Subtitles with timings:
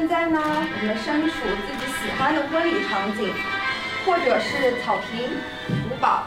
[0.00, 3.34] 现在呢，我们身处自己喜欢的婚礼场景，
[4.06, 5.28] 或者是草坪、
[5.90, 6.24] 古堡，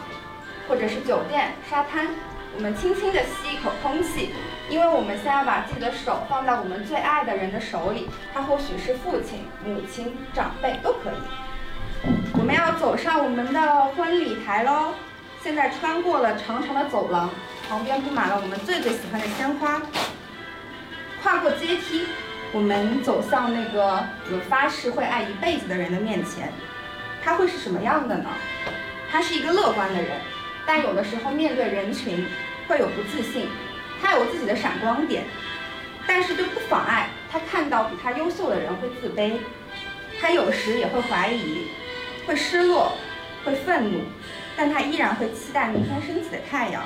[0.68, 2.06] 或者是酒店、沙滩，
[2.54, 4.32] 我们轻轻地吸一口空气，
[4.68, 12.08] 因为我们现在把自己的手放在我们最爱的人的手里，他或许是父亲、母亲、长辈都可以。
[12.34, 14.94] 我们要走上我们的婚礼台喽，
[15.42, 17.28] 现在穿过了长长的走廊，
[17.68, 19.82] 旁边布满了我们最最喜欢的鲜花。
[21.24, 22.06] 跨过阶梯，
[22.54, 26.52] 我们走向那个我们发誓会爱一辈子的人的面前。
[27.20, 28.30] 他会是什么样的呢？
[29.10, 30.20] 他是一个乐观的人，
[30.64, 32.24] 但有的时候面对人群
[32.68, 33.48] 会有不自信。
[34.00, 35.24] 他有自己的闪光点，
[36.06, 39.32] 但是这不妨碍他看到比他优秀的人会自卑。
[40.20, 41.66] 他有时也会怀疑，
[42.24, 42.92] 会失落，
[43.44, 44.02] 会愤怒，
[44.56, 46.84] 但他依然会期待明天升起的太阳。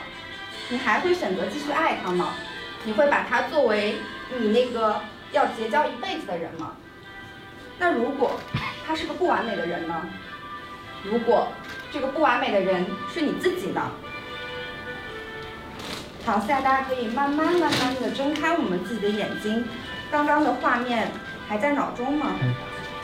[0.71, 2.37] 你还会选择继续爱他吗？
[2.85, 3.97] 你会把他作为？
[4.39, 5.01] 你那个
[5.33, 6.73] 要结交一辈子的人吗？
[7.79, 8.39] 那如果
[8.87, 9.95] 他是个不完美的人呢？
[11.05, 11.49] 如果
[11.93, 13.91] 这个不完美的人是你自己呢？
[16.27, 19.65] 好，现在大家可以慢慢慢慢的睁开我们自己的眼睛，
[20.11, 21.09] 刚刚的画面
[21.49, 22.33] 还在脑中吗？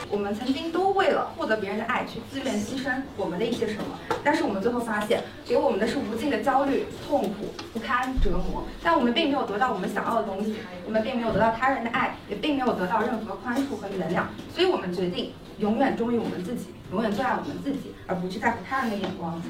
[0.09, 8.63] 我们曾经都为了获得别人的爱去自愿牺牲我们的一些什么，但是我们最后发现，给我们的是无尽的焦虑、痛苦、不堪折磨。
[8.83, 14.23] 但我们并没有得到我们想要的东西，我们并没有得到他人的爱，也并没有得到任何宽恕和原谅。
[14.53, 19.41] 所以我们决定永远忠于我们自己，永远最爱我们自己，而不去在乎他人的眼光。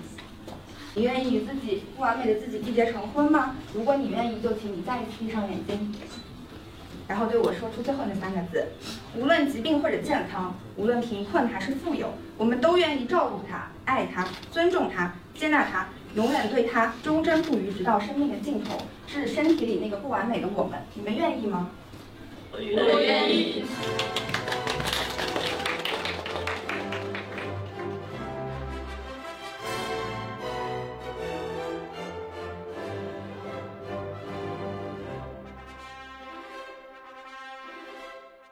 [0.98, 3.56] 你愿意与自己不完美的自己缔结成婚吗？
[3.74, 5.94] 如果你愿意，就请你再一次闭上眼睛。
[7.08, 8.68] 然后对我说出最后那三个字：
[9.16, 20.80] 无论疾病或者健康，无论贫困还是富有，我们都愿意照顾他、爱他、尊重他、接纳他，永远对他忠贞不渝，直到生命的尽头，是身体里那个不完美的我们。
[20.96, 21.70] 你们愿意吗？
[22.52, 23.64] 我愿意。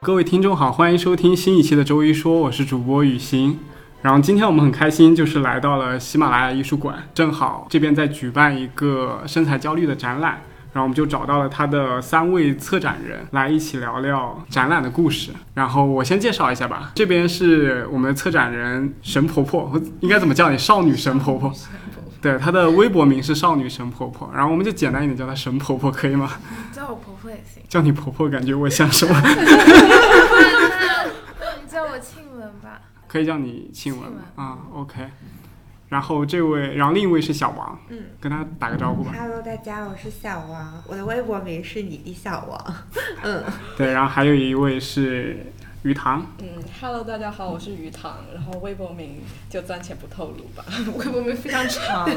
[0.04, 3.58] 各位听众好，欢迎收听新一期的周一说，我是主播雨欣。
[4.02, 10.32] 然后今天我们很开心，就是来到了喜马拉雅艺术馆，正好这边在举办一个身材焦虑的展览，
[10.74, 15.30] 然后我们就找到了他的三位策展人来一起聊聊展览的故事。
[15.54, 20.58] 然后我先介绍一下吧，这边是我们的策展人神婆婆，应该怎么叫你？
[20.58, 21.50] 少女神婆婆。
[22.24, 26.32] 对，她的微博名是少女神婆婆，然后我们就简单一点叫她神婆婆，可以吗？
[26.72, 27.62] 叫我婆婆也行。
[27.68, 29.14] 叫你婆婆，感觉我像什么？
[29.20, 29.26] 你
[31.70, 32.80] 叫我庆文吧。
[33.06, 35.06] 可以叫你庆文啊，OK。
[35.90, 39.12] 然后这位，然后另一位是小王，嗯，跟他打个招呼吧。
[39.14, 42.74] Hello，大家，我是小王，我的微博名是你的小王，
[43.22, 43.44] 嗯，
[43.76, 45.44] 对，然后还有一位是。
[45.84, 46.48] 鱼塘，嗯
[46.80, 50.64] ，Hello，大家好，我是鱼塘，然后微博名就暂且不透露吧，
[50.96, 52.08] 微博名非常长。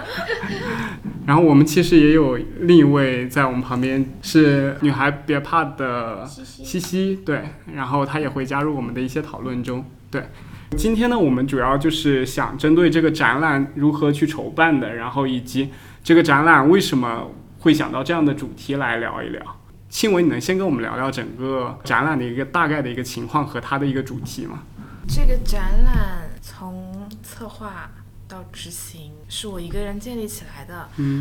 [1.26, 9.84] 然后我们其实也有另一位在我们旁边，是女孩别怕的西西，对，然后她也会加入我们的一些讨论中。
[10.10, 10.30] 对，
[10.74, 15.68] 今天呢，我们主要就是想针对这个展览如何去筹办的，然后以及
[16.02, 19.55] 这个展览为什么会想到这样的主题来聊一聊。
[19.96, 24.62] 庆闻，你能先跟我们聊聊整个展览的一个大概的一个情况和它的一个主题吗？
[25.08, 27.90] 这个展览从策划
[28.28, 31.18] 到执行是我一个人建立起来的，嗯，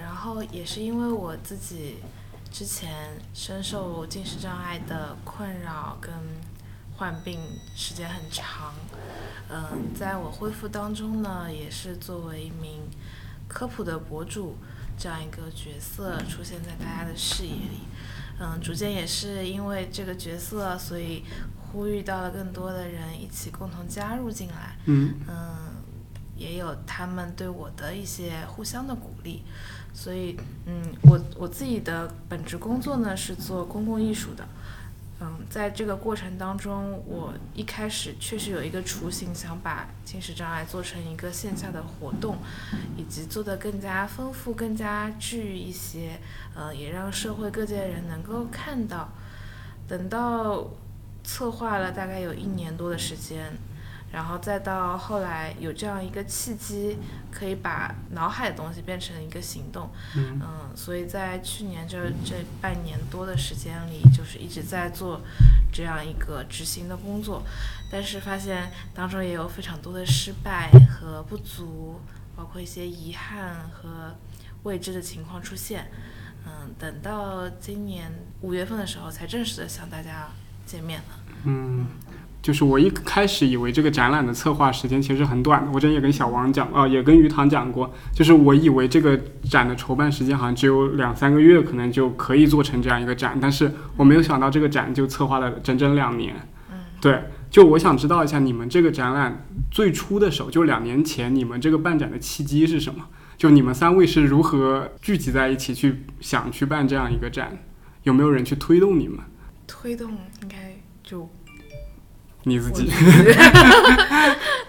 [0.00, 1.96] 然后也是因为我自己
[2.50, 2.90] 之前
[3.34, 6.10] 深受近视障碍的困扰跟
[6.96, 7.38] 患病
[7.76, 8.72] 时间很长，
[9.50, 12.88] 嗯，在我恢复当中呢，也是作为一名
[13.46, 14.56] 科普的博主
[14.96, 17.80] 这样一个角色出现在大家的视野里。
[18.38, 21.22] 嗯，逐渐也是因为这个角色，所以
[21.56, 24.76] 呼吁到了更多的人一起共同加入进来。
[24.86, 25.56] 嗯嗯，
[26.36, 29.42] 也有他们对我的一些互相的鼓励，
[29.92, 30.36] 所以
[30.66, 34.46] 嗯，我我自己的本职工作呢是做公共艺术的。
[35.20, 42.36] 嗯，在这个过程当中，我一开始确实有一个雏形，想把进食障碍做成一个线下的活动，
[42.96, 46.18] 以及做得更加丰富、更加具一些，
[46.54, 49.08] 呃，也让社会各界人能够看到。
[49.86, 50.68] 等到
[51.22, 53.52] 策划了大概有一年多的时间。
[54.14, 56.96] 然后再到后来有这样一个契机，
[57.32, 65.20] 可以把脑海的东西变成一个行动，嗯，所以在去年这这半年多的时间里，就是一直在做
[65.72, 67.42] 这样一个执行的工作，
[67.90, 72.00] 但是发现当中也有非常多的失败和不足，
[72.36, 74.14] 包括一些遗憾和
[74.62, 75.90] 未知的情况出现，
[76.46, 78.12] 嗯，等到今年
[78.42, 80.28] 五月份的时候才正式的向大家
[80.64, 81.18] 见面了。
[81.46, 81.86] 嗯，
[82.44, 96.36] 就是我一开始以为这个展览的策划时间其实很短的，我之前也跟小王讲，啊、也跟鱼塘讲过，就是我以为这个展的筹办时间好像只有两三个月，可能就可以做成这样一个展，但是我没有想到这个展就策划了整整两年。
[96.70, 97.18] 嗯，对，
[97.50, 103.06] 就我想知道一下，你们这个展览最初的时候，就两年前，你们这个办展的契机是什么？
[103.38, 107.56] 就你们三位是如何聚集在一起去想去办这样一个展？
[108.02, 109.18] 有没有人去推动你们？
[109.66, 110.10] 推动
[110.42, 111.26] 应该就
[112.44, 112.86] 你自己？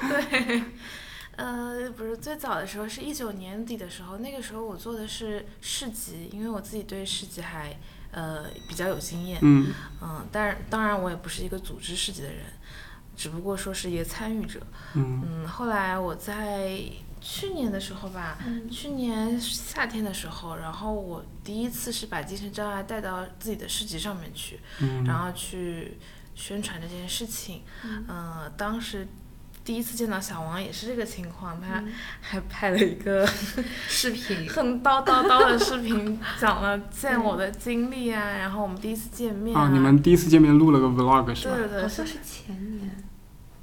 [0.08, 0.64] 对，
[1.36, 7.78] 呃，不是最早的时候是一九年底的时候，那个时候我做的是市集，因为我自己对市集还
[8.12, 9.74] 呃比较有经验，嗯。
[10.02, 12.44] 嗯，但是当然我也不是一个组织市集的人，
[13.16, 14.62] 只不过说是一个参与者。
[14.94, 15.24] 嗯。
[15.26, 16.80] 嗯，后来我在
[17.20, 18.38] 去年的时候吧，
[18.72, 25.04] 去年夏天的时候，然后我第一次是把精神障碍带到自己的市集上面去，嗯。
[25.04, 25.98] 然后去
[26.36, 27.64] 宣传这件事情。
[27.84, 29.08] 嗯、当时
[29.64, 31.84] 第一次见到小王也是这个情况，他
[32.22, 33.26] 还拍了一个
[33.90, 41.56] 视频 很叨叨叨的视频， 讲了见我的经历啊，然后我们第一次见面啊，你们第一次见面录了个 vlog 是吧？
[41.56, 43.04] 对对对，好像是前年，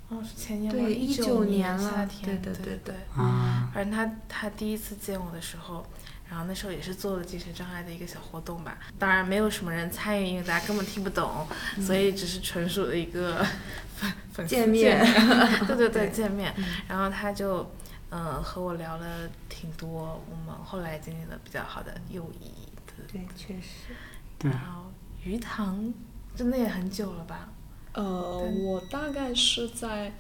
[0.09, 0.81] 哦是前年吗？
[0.81, 5.87] 对一19年了夏天，对对对对啊，反正他他第一次见我的时候，
[6.33, 11.47] 然后那时候也是做了精神障碍的一个小活动吧，当然没有什么人参与，因为大家根本听不懂，
[11.79, 13.45] 所以只是纯属的一个
[13.95, 14.99] 粉粉丝见面
[15.67, 16.55] 对对 对，对见面。
[16.89, 17.71] 然后他就
[18.09, 22.51] 呃和我聊了挺多，我们后来建立了比较好的友谊。
[22.87, 23.93] 对对，确实，
[24.39, 24.91] 对然后
[25.23, 25.93] 鱼塘
[26.35, 27.51] 真的也很久了吧？
[27.93, 30.11] 呃，我大概是在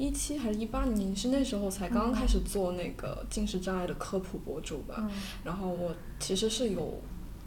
[0.00, 4.94] 一七还是一八年，是那时候才刚刚开始做那个近视障碍的科普博主吧。
[4.98, 5.10] 嗯。
[5.44, 7.00] 然后我其实是有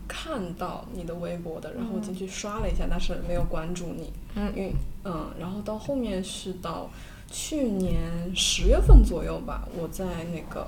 [0.07, 4.13] 看到你的微博的，然后进去刷了一下，但是没有关注你。
[4.35, 4.53] 嗯。
[4.55, 4.71] 因为
[5.03, 6.89] 嗯，然后到后面是到
[7.29, 7.99] 去年
[8.35, 10.67] 十月份左右吧，我在那个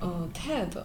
[0.00, 0.82] 呃 TED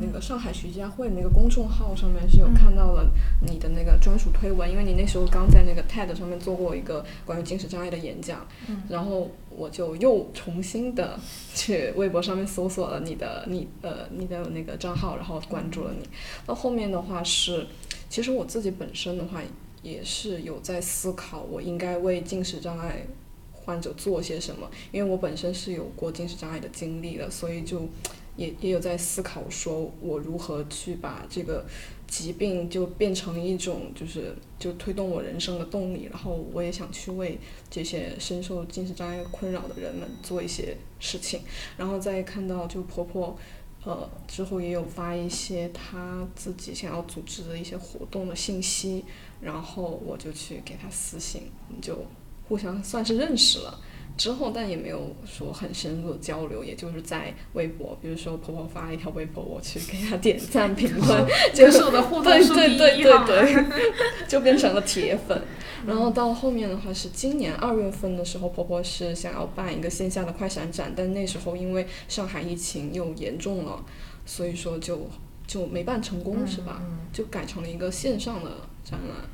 [0.00, 3.10] 那个上海徐家汇那个公众号上面是有看到了
[3.42, 8.46] 你的那个专属推文，因为你那时候刚在那个 TED 上面做过一个关于近视障碍的演讲，
[8.88, 11.18] 然后我就又重新的
[11.54, 16.06] 去微博上面搜索了你的你呃你的那个账号，然后关注了你。
[16.44, 17.66] 到后面的话是，
[18.10, 19.40] 其实我自己本身的话
[19.82, 23.06] 也是有在思考，我应该为进食障碍
[23.52, 27.88] 患者做些什么，因为我本身是有过进食障碍的经历的，所以就
[28.36, 31.64] 也也有在思考，说我如何去把这个
[32.06, 37.38] 疾病就变成一种就是就推动我人生的动力，然后我也想去为
[37.70, 41.40] 这些深受近视障碍困扰的人们做一些事情，
[41.76, 43.36] 然后再看到就婆婆。
[43.84, 49.04] 呃，之后也有发一些她自己想要组织的一些活动的信息，
[49.40, 52.04] 然后我就去给她私信，我们就
[52.48, 53.80] 互相算是认识了。
[54.16, 63.64] 之后，但也没有说很深入的交流，也就是在微博，比如说婆婆发了一条微博，我去给她点赞评论， 就这是我的互动对对对对对，
[64.26, 65.40] 就变成了铁粉。
[65.86, 73.84] 然后到后面的话是今年二月份的时候，婆婆是想要办一个线下的快闪展，但那时候因为上海疫情又严重了，
[74.24, 75.08] 所以说就
[75.46, 76.82] 就没办成功，是吧？
[77.12, 78.50] 就改成了一个线上的
[78.82, 79.28] 展览。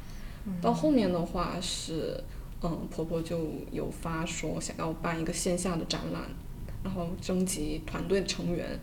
[0.61, 2.21] 到后面的话是，
[2.65, 3.39] 嗯，婆婆就
[3.71, 6.23] 有发说想要办一个线下的展览，
[6.85, 8.79] 然后征集团队的成员。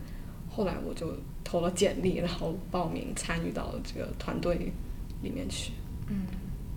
[0.50, 4.74] 后来我就投了简历，然后报名参与到这个团队
[5.22, 5.72] 里面去。
[6.10, 6.18] 嗯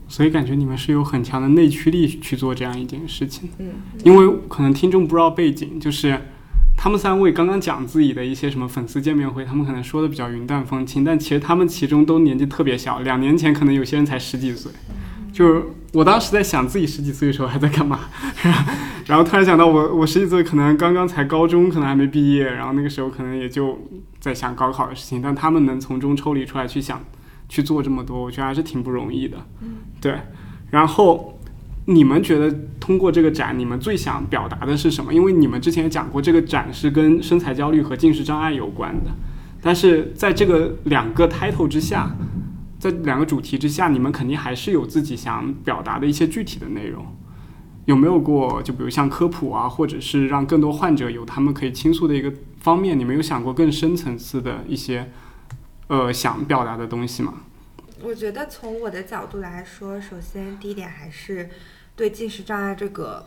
[0.08, 3.48] 所以感觉你们是有很强的内驱力去做这样一件事情。
[3.56, 3.72] 嗯，
[4.04, 6.20] 因为可能听众不知道背景，就是
[6.76, 14.70] 他们三位刚刚讲自己的一些什么粉丝见面会，他们可能说的比较云淡风轻，但其实他们其中都年纪特别小，两年前可能有些人才十几岁。
[15.32, 15.62] 就是
[15.92, 18.00] 我当时在想自己十几岁的时候还在干嘛，
[19.06, 23.78] 然后突然想到我我十几岁可能刚刚才高中，可能还没毕业，然后那个时候可能也就
[24.20, 27.02] 在想高考的事情，但他们能从中抽离出来去想
[27.48, 29.38] 去做这么多，我觉得还是挺不容易的。
[30.00, 30.14] 对，
[30.70, 31.38] 然后
[31.86, 35.12] 你们觉得通过这个展，你们最想表达的是什么？
[35.12, 39.10] 因为你们之前也讲过，这个展是跟身材焦虑和近视障碍有关的，
[39.60, 42.14] 但是在这个两个 title 之下，
[42.82, 47.06] 在两个主题之下，你们肯定还是有自己想表达的一些具体的内容。
[47.84, 55.12] 有没有过，就比如像科普啊，或者是让更多患者有他们可以倾诉的一个方面，你们有想过更深层次的一些
[55.86, 57.42] 呃想表达的东西吗？
[58.02, 61.48] 我觉得从我的角度来说，首先第一点还是
[61.94, 63.24] 对近视障碍这个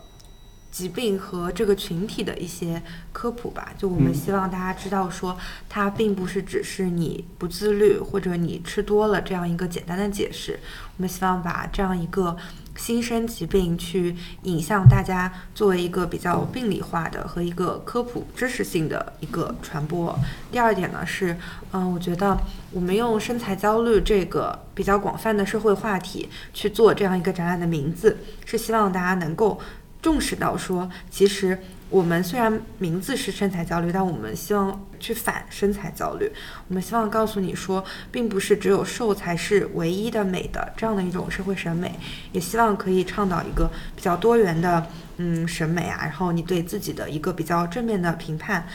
[0.76, 2.82] 疾病和这个群体的一些
[3.14, 3.72] 科普吧。
[3.78, 5.34] 就我们希望大家知道，说
[5.70, 10.60] 它并不是只是你不自律或者你吃多了这样一个简单的解释。
[10.98, 12.36] 我们希望把这样一个。
[12.78, 20.14] 新生疾病去引向大家作为一个比较病理化的和一个科普知识性的一个传播。
[20.52, 21.34] 第二点呢是，
[21.72, 22.38] 嗯，我觉得
[22.72, 29.58] 我们用身材焦虑这个比较广泛的社会话题去做这样一个展览的名字，是希望大家能够
[30.00, 31.58] 重视到说，其实。
[31.88, 36.28] 我们虽然名字是身材焦虑，但我们希望去反身材焦虑。
[36.66, 41.94] 我们希望告诉你说，并不是只有瘦才是唯一的美的这样的一种社会审美，
[42.32, 44.84] 也希望可以倡导一个比较多元的
[45.18, 46.00] 嗯审美啊。
[46.02, 48.66] 然后你对自己的一个比较正面的评判，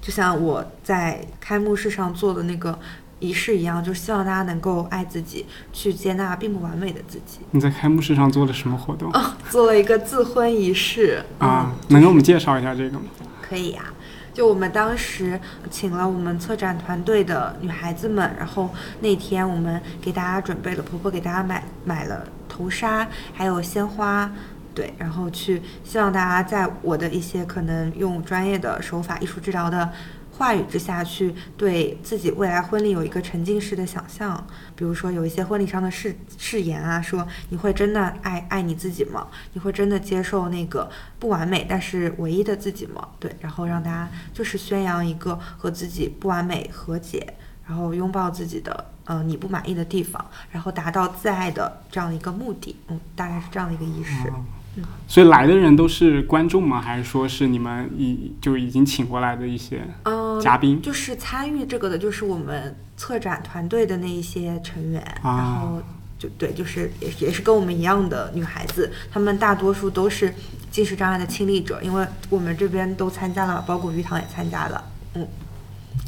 [0.00, 2.78] 就像我在开幕式上做的那个。
[3.22, 7.38] 仪式一样，就希望大家能够爱自己，去接纳并不完美的自己。
[7.52, 9.12] 你在开幕式上做了什么活动？
[9.12, 13.04] 哦，做了一个自婚仪式啊，能给我们介绍一下这个吗？
[13.40, 13.84] 可以呀，
[14.34, 24.28] 就我们当时请了我们策展团队的女孩子们，然后那天我们给大家准备了婆婆给大家买买了头纱，还有鲜花，
[24.74, 29.88] 对，然后去希望大家在我的一些可能用专业的手法，艺术治疗的。
[30.32, 39.28] 话语之下去对自己未来婚礼有一个沉浸式的想象，比如说有一些婚礼上的誓誓言啊，说你会真的爱爱你自己吗？
[39.52, 43.06] 你会真的接受那个不完美但是唯一的自己吗？
[43.20, 47.34] 对，然后让大家就是宣扬一个和自己不完美和解，
[47.66, 54.32] 然后拥抱自己的呃你不满意的地方，然后达到自爱的这样一个目的，嗯，大概是这样的一个仪式。
[55.06, 56.80] 所以来的人都是观众吗？
[56.80, 59.82] 还是说是你们已就已经请过来的一些
[60.40, 60.80] 嘉宾？
[60.80, 65.04] 就是参与这个的，就是我们策展团队的那一些成员。
[65.22, 65.82] 然后
[66.18, 70.32] 就对，就是也也是跟我们一样的女孩子，她们大多数都是
[70.70, 74.82] 近视障碍的亲历者，因为我们这边都参加了，包括鱼塘也参加了。
[75.16, 75.28] 嗯，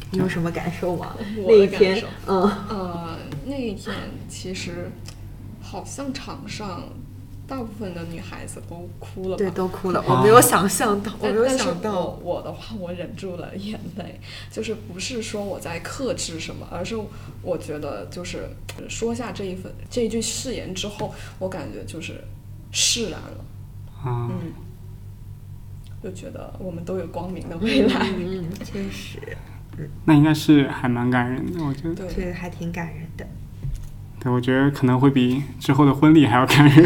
[0.09, 1.15] 你有什么感受吗？
[1.45, 3.93] 那一天，嗯呃，那一天
[4.27, 4.89] 其实
[5.61, 6.81] 好像场上。
[7.47, 10.03] 大部分的女孩子都哭了，对，都哭了。
[10.07, 12.17] 我没有想象到，我没有想到。
[12.23, 16.95] 我的话，我忍住了眼泪，就是不是说我在克制什么，而是
[17.43, 18.49] 我觉得就是
[18.89, 22.23] 说下这一份这一句誓言之后，我感觉就是
[22.71, 23.45] 释然了，
[24.05, 24.31] 嗯，
[26.03, 28.07] 就觉得我们都有光明的未来。
[28.17, 29.19] 嗯，确实，
[30.05, 33.27] 那应该是还蛮感人的，我觉得，对，还挺感人的。
[34.31, 36.85] 我觉得可能会比之后的婚礼还要感人，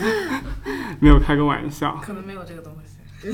[1.00, 1.98] 没有开个玩笑。
[2.02, 2.78] 可能没有这个东西。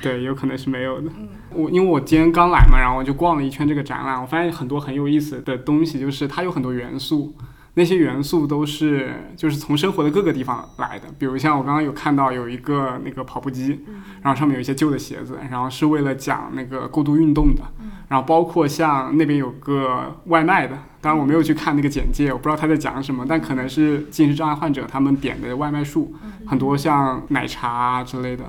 [0.00, 1.10] 对，有可能是没有的。
[1.50, 7.34] 我因为我今天刚来嘛，然后我就逛了一圈这个展览，我发现很多很有意思的东西，就是它有很多元素。
[7.74, 13.84] 那些元素都是就是从生活的各个地方来的，比如像我刚刚有看到有一个那个跑步机，
[14.20, 17.62] 然后上面有一些旧的鞋子，然后是为了讲那个过度运动的，
[18.08, 26.14] 然后包括像那边有个外卖的，当然我没有去看那个简介，我不知道他在讲什么，但可能是近视障碍患者他们点的外卖数
[26.46, 28.44] 很多，像奶茶啊之类的，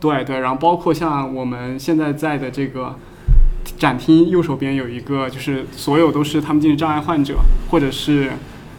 [0.00, 2.98] 对对，然后包括像我们现在在的这个。
[3.78, 7.38] 展厅右手边有一个，就是所有都是他们近视障碍患者，
[7.70, 8.30] 或者是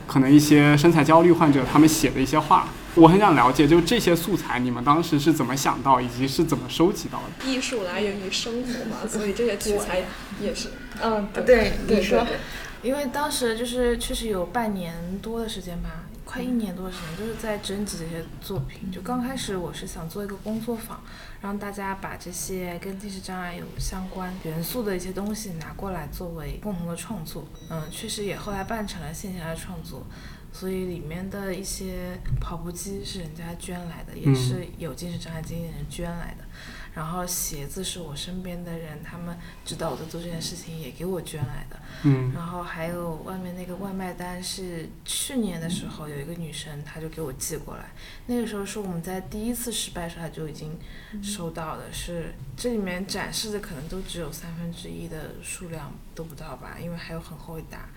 [0.08, 2.68] 可能一些身材焦虑患者他们写的一些话。
[2.96, 7.50] 我很想了解，就这些素材，你们当时是怎么想到，以及是怎么收集到的？
[7.50, 10.04] 艺术来源于生活嘛，所以这些题材
[10.42, 10.70] 也是。
[11.02, 12.26] 嗯，对，你说。
[12.84, 16.04] 因为当时就是确实有半年多的时间吧。
[16.26, 18.92] 快一年多的时间，就是在征集这些作品。
[18.92, 21.00] 就刚开始，我是想做一个工作坊，
[21.42, 27.46] 让大家把这些跟近视障碍有相关元素的一些东西拿过来作为共同的创作。
[27.70, 30.08] 嗯，确实也后来办成了线下的创作。
[30.52, 36.46] 所以里面的一些跑步机是人家捐来的，也是有近视障碍经历的人捐来的。
[36.94, 41.80] 然后鞋子是我身边的人，他们知道我在做这件事情，也给我捐来的。
[42.04, 42.32] 嗯。
[42.34, 47.92] 然后还有外面那个外卖单是去年的时候有一个女生，她就给我寄过来。
[48.28, 50.78] 那个时候是我们在第一次失败时，她就已经
[51.22, 51.92] 收到的。
[51.92, 57.90] 是这里面展示的可能都只有三分之一的数量都不到吧，因为还有很厚一沓。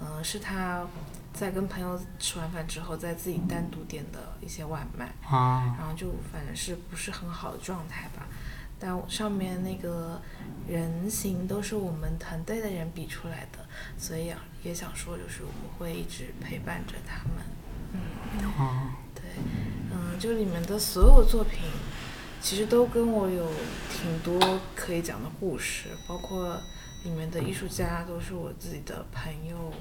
[0.00, 0.86] 嗯，是她
[1.38, 5.14] 在跟朋友吃完饭之后，在自己单独点的一些外卖。
[5.22, 5.76] 啊。
[5.78, 8.26] 然后就反正是不是很好的状态吧。
[8.80, 10.20] 但上面那个
[10.68, 13.58] 人形都是我们团队的人比出来的，
[13.96, 17.44] 所以也想说，就是我们会一直陪伴着他们。
[17.92, 19.22] 嗯，对，
[19.92, 21.60] 嗯，就里面的所有作品，
[22.40, 23.50] 其实都跟我有
[23.90, 26.56] 挺多可以讲的故事，包括
[27.04, 29.72] 里面的艺术家都是我自己的朋友、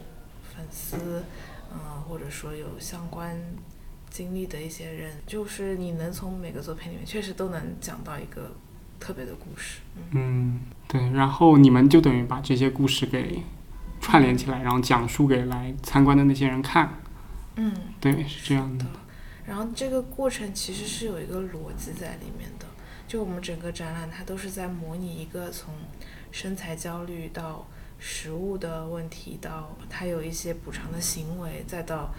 [0.57, 1.23] 粉丝，
[1.71, 3.39] 嗯，或者说有相关
[4.09, 8.55] 经历的一些人，就是你能从每个作品里面确实都能讲到一个
[8.99, 9.81] 特别的故事。
[10.11, 11.11] 嗯，对。
[11.11, 13.43] 然后你们就等于把这些故事给
[14.01, 16.99] 串联起来，然后讲述给来参观的那些人看。
[17.55, 17.71] 嗯，
[18.01, 18.85] 对，是这样的。
[19.45, 22.65] 然后这个过程其实是有一个逻辑在里面的，
[23.07, 25.73] 就我们整个展览它都是在模拟一个从
[26.31, 27.65] 身材焦虑到
[27.99, 32.13] 食物的问题，到他有一些补偿的行为，再到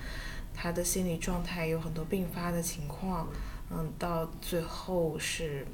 [0.54, 3.26] 他的心理状态有很多并发的情况，
[3.70, 5.66] 嗯，到最后是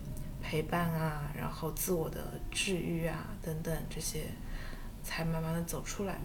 [0.43, 4.25] 陪伴啊，然后自我的治愈啊等等这些，
[5.03, 6.19] 才慢慢的走出来。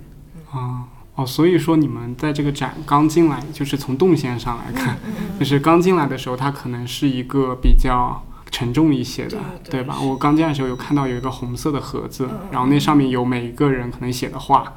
[0.51, 0.87] 啊。
[1.15, 4.97] 哦，所以说你们在这个展刚进来，就是从动线上来看，
[5.37, 9.37] 就是刚进来的时候，他可能是一个比较沉重一些的，
[9.69, 9.99] 对吧？
[10.01, 14.73] 我刚进来的时候有看到有一个红色的盒子，然后那上面有每一个人可能写的话，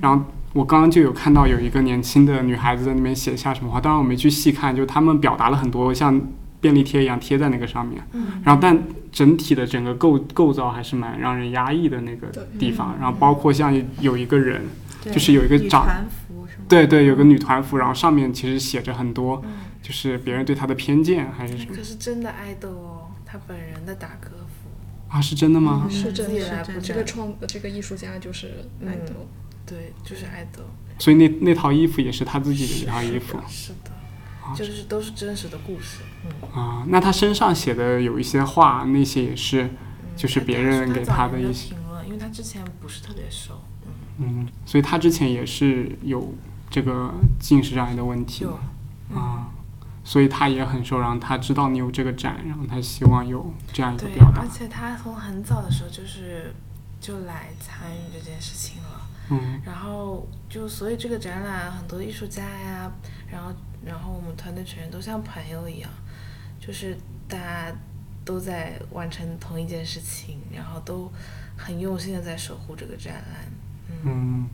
[0.00, 6.20] 然后我刚刚就有看到有一个年轻的女孩子在那边写下什么话，当然我没去细看，就他们表达了很多像
[6.60, 8.02] 便利贴一样贴在那个上面，
[8.44, 14.62] 然后但整体的整个构构造还是蛮让人压抑的那个地方，然后包括像有一个人。
[15.04, 15.84] 就是有一个长，
[16.68, 19.42] 对对，有个女团服，然后上面其实写着很多，
[19.82, 21.74] 就是别人对她的偏见还是什么。
[21.74, 23.01] 可是真的爱豆哦，
[23.32, 24.68] 他本人的打歌服
[25.08, 25.88] 啊，是真的吗？
[25.90, 29.14] 是真的，这个创这个艺术家就是爱豆，
[29.64, 30.62] 对，就是爱豆。
[30.98, 33.38] 所以那那套衣服也是他自己的一套衣服。
[33.48, 33.90] 是的，
[34.54, 36.00] 就是都是真实的故事。
[36.26, 39.70] 嗯啊，那他身上写的有一些话，那些也是，
[40.14, 41.70] 就是别人给他的一些。
[41.74, 43.62] 评论，因为他之前不是特别熟。
[44.18, 46.34] 嗯，所以他之前也是有
[46.68, 48.44] 这个近视障碍的问题，
[49.14, 49.48] 啊，
[50.04, 54.42] 所以他也很受让他知道你有这个展，然后他希望有这样一个表达。
[54.42, 56.52] 而且他从很早的时候就是
[57.00, 62.90] 就来参与这件事情了，嗯，然后就所以这个展览很多艺术家呀，
[63.30, 63.52] 然后
[63.84, 65.90] 然后我们团队成员都像朋友一样，
[66.60, 66.96] 就是
[67.28, 67.72] 大家
[68.24, 71.10] 都在完成同一件事情，然后都
[71.56, 73.52] 很用心的在守护这个展览。
[74.04, 74.48] 嗯，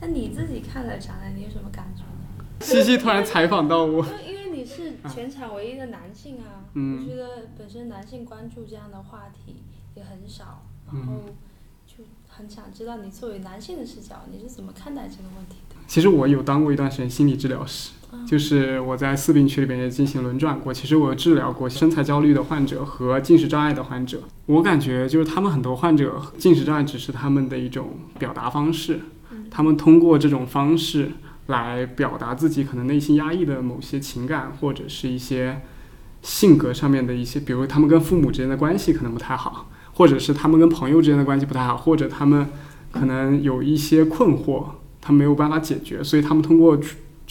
[0.00, 2.54] 那你自己看了展览，你有什么感觉呢？
[2.60, 9.56] 西西突然采访到我，因为你是全场唯一的男性啊，我觉得本身男性关注这样的话题
[9.94, 11.14] 也很少，然后
[11.86, 15.76] 就很想知道你作为男性的视角，你是怎么看待这个问题的？
[15.86, 17.92] 其实我有当过一段时间心理治疗师。
[18.26, 24.20] 就是我在四病区里边也进行轮转过，其实我治疗过身材焦虑的患者和进食障碍的患者。
[24.46, 28.98] 我感觉就是他们很多患者进食障碍只是他们的一种表达方式，
[29.48, 31.12] 他们通过这种方式
[31.50, 35.60] 来表达自己可能内心压抑的某些情感，或者是一些
[36.22, 42.48] 性格上面的一些，比如他们跟父母之间的关系可能不太好，或者是他们跟朋友之间的关系不太好，或者他们
[42.90, 44.64] 可能有一些困惑，
[45.00, 46.80] 他没有办法解决，所以他们通过。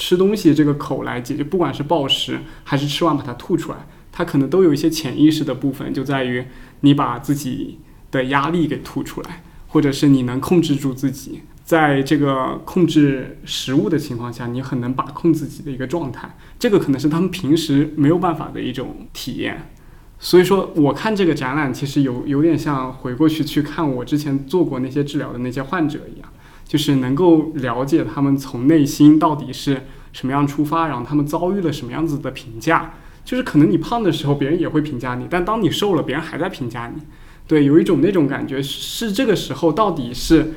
[0.01, 3.79] 吃东西这个口来解决，不管是暴食还是吃完把它吐出来，
[4.13, 6.45] 他可能都有一些潜意识的部分，就在于
[6.79, 7.79] 你把自己
[8.09, 19.69] 的压力给吐出来，或者是你能控制住自己，在这个控制食物的情况下，你很能把控自己的一个状态，这个可能是他们平时没有办法的一种体验。
[20.17, 26.27] 所以说，我看这个展览其实有有点像回过去去看我之前做过那些治疗的那些患者一样。
[26.65, 32.93] 就是能够了解他们从内心到底是什么样出发，然后他们遭遇了什么样子的评价。
[33.23, 37.03] 就是可能你胖的时候，别人也会评价你，但当你瘦了，别人还在评价你。
[37.45, 40.51] 对，有一种那种感觉，是这个时候到底是。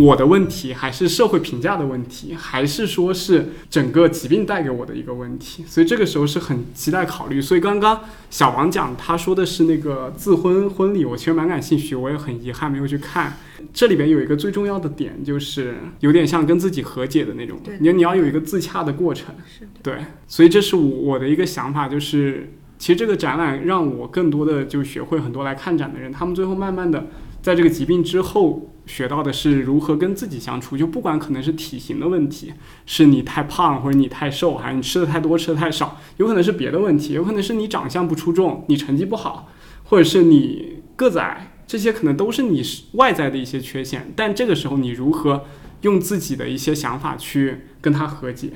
[0.00, 5.62] 我的问题还是社会评价的问题，还是说是整个疾病带给我的一个问题？
[5.66, 7.40] 所以这个时候是很期待考虑。
[7.40, 13.36] 所以刚刚小王讲他说的是那个自婚婚礼，我其实蛮感兴趣，我也很遗憾没有去看。
[13.74, 17.58] 这里边有一个最重要的点，就是有点像跟自己和解的那种。
[17.80, 19.34] 你你要有一个自洽的过程。
[19.82, 27.08] 对，所以这是我我的一个想法，就是其实这个展览让我更多的就学会很多来看展的人，他们最后慢慢的
[27.42, 28.69] 在这个疾病之后。
[28.90, 32.52] 学到的是如何跟自己相处，就不管可能是体型的问题，
[32.84, 39.48] 是你太胖或者你太瘦，还是你吃的太多吃的太少，有可能是别的问题，有可能是你长相不出众，你成绩不好，
[39.84, 44.12] 或者是你个子矮，这些可能都是你外在的一些缺陷。
[44.16, 45.44] 但这个时候你如何
[45.82, 48.50] 用自己的一些想法去跟他和解？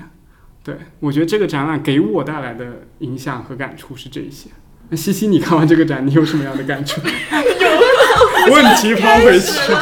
[0.65, 4.51] 对我觉得这个展览给我带来的影响和感触是这些。
[4.89, 7.01] 那西西，你看完这个展，你有什么样的感触？
[7.07, 7.94] 有
[8.51, 9.73] 问题抛回去。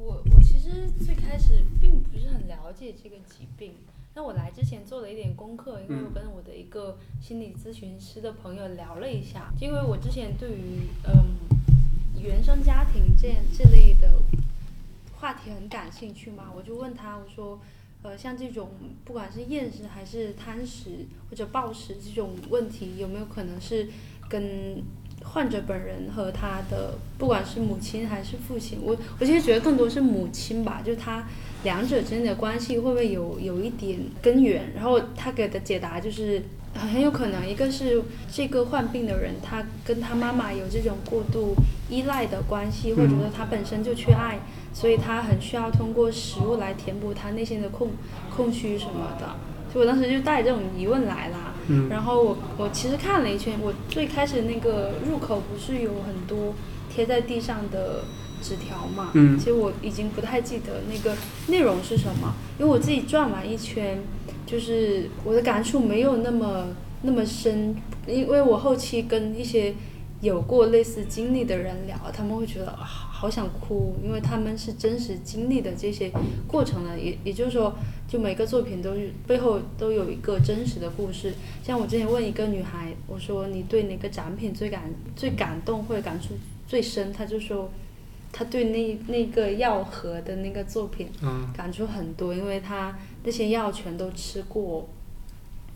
[0.00, 3.74] 我我其实最开始并不是很了解这个疾病，
[4.14, 11.34] 那我来之前做了一点功课，因为我跟我的一个心理咨询师的朋友聊了一下，因为我之前对于嗯
[12.20, 14.20] 原生家庭这这类的
[15.16, 17.60] 话题很感兴趣嘛，我就问他我说，
[18.02, 18.70] 呃，像这种
[19.04, 23.88] 不管是厌食还是贪食或者暴食这种问题，有没有可能是
[24.28, 24.82] 跟
[25.24, 31.24] 患者本人和他的不管是母亲还是父亲，我我其实觉得更多是母亲吧，就是他
[31.64, 34.72] 两者之间的关系会不会有有一点根源？
[34.74, 36.42] 然后他给的解答就是
[36.74, 41.56] 很有可能，一个是这个患病的人他跟他妈妈有这种过度
[41.88, 44.38] 依赖的关系，或者说他本身就缺爱，
[44.72, 47.90] 所以他很需要通过食物来填补他内心的空
[48.36, 49.34] 空虚什么的。
[49.72, 51.53] 所以我当时就带这种疑问来啦。
[51.88, 56.54] 然后我我其实看了一圈，我最开始那个入口不是有很多
[56.88, 58.04] 贴在地上的
[58.42, 59.10] 纸条嘛？
[59.14, 59.38] 嗯。
[59.38, 61.16] 其实我已经不太记得那个
[61.48, 63.98] 内容是什么，因为我自己转完一圈，
[64.46, 66.66] 就是我的感触没有那么
[67.02, 67.74] 那么深，
[68.06, 69.74] 因为我后期跟一些
[70.20, 72.66] 有过类似经历的人聊，他们会觉得
[73.24, 76.12] 好想哭，因为他们是真实经历的这些
[76.46, 77.74] 过程的，也也就是说。
[78.06, 81.32] 就每个作品都是背后都有一个真实的故事。
[81.64, 84.82] 像我之前问一个女孩，我说你对哪个展品最感
[85.16, 86.34] 最感动或者感触
[86.68, 87.10] 最深？
[87.12, 87.70] 她就说，
[88.30, 91.08] 她对那那个药盒的那个作品
[91.56, 94.86] 感触很多，因为她那些药全都吃过，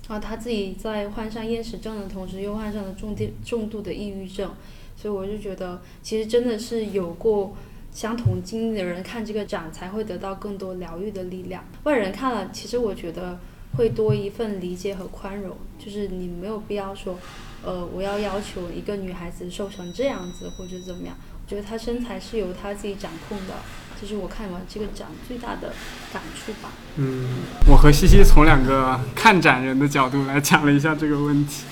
[0.07, 4.55] 然后她自己在患上厌食症的同时又患上了重度重度的抑郁症，
[5.01, 7.55] 所以我就觉得其实真的是有过。
[7.91, 11.65] 相同经历的人看这个展才会得到更多疗愈的力量。
[11.85, 13.41] 外人看了，其实我觉得
[13.77, 15.57] 会多一份理解和宽容。
[15.85, 17.19] 就是你没有必要说，
[17.65, 21.17] 呃，我要要求一个女孩子瘦成这样子或者怎么样。
[21.45, 23.55] 我觉得她身材是由她自己掌控的。
[24.01, 25.73] 这是我看完这个展最大的
[26.13, 26.71] 感触吧。
[26.97, 27.27] 嗯，
[27.67, 31.65] 我和西西从两个看展人的角度来讲了一下这个问题。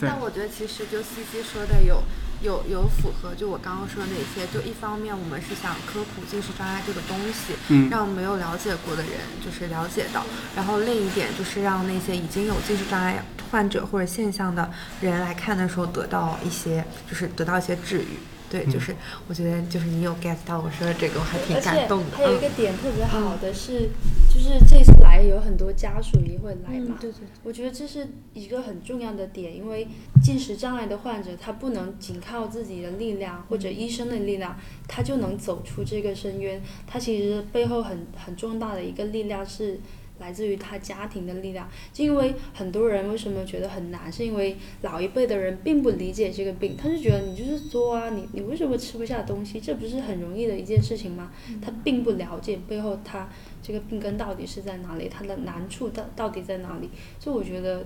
[0.00, 2.02] 但我觉得其实就西西说的有。
[2.42, 9.12] 有有符合就我刚刚说的那些，就一方面我们是想科普近视障碍这个东西，嗯，让没有了解过的人
[9.44, 14.70] 就是了解到，然后另一点就是让那些已经有近视障碍患者或者现象的
[15.00, 18.18] 人来看的时候得到一些，就是得到一些治愈。
[18.50, 18.94] 对，就是
[19.28, 22.16] 我觉得就是你有 get 到我说的这个，我还挺感动的。
[22.16, 23.88] 还有一个点特别好的是，
[24.32, 26.96] 就是这次来有很多家属也会来嘛。
[27.00, 27.20] 对对。
[27.42, 29.88] 我觉得这是一个很重要的点，因为
[30.22, 36.62] 进食障碍的患者他不能仅靠自己的力量或者医生的力量，他就能走出这个深渊。
[36.86, 39.80] 他其实背后很很重大的一个力量是。
[40.20, 49.60] 来自于他家庭的力量，就因为很多人为什么觉得很难，是因为老一辈的人并不理解这个病，他就觉得你就是作啊，你你为什么吃不下东西？
[49.60, 51.32] 这不是很容易的一件事情吗？
[51.60, 53.28] 他并不了解背后他
[53.60, 56.88] 这个病根到底是在哪里，他的难处到到底在哪里。
[57.18, 57.84] 所以我觉得，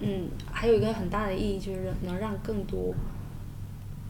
[0.00, 2.94] 嗯，还有一个很大的意义就是能让更多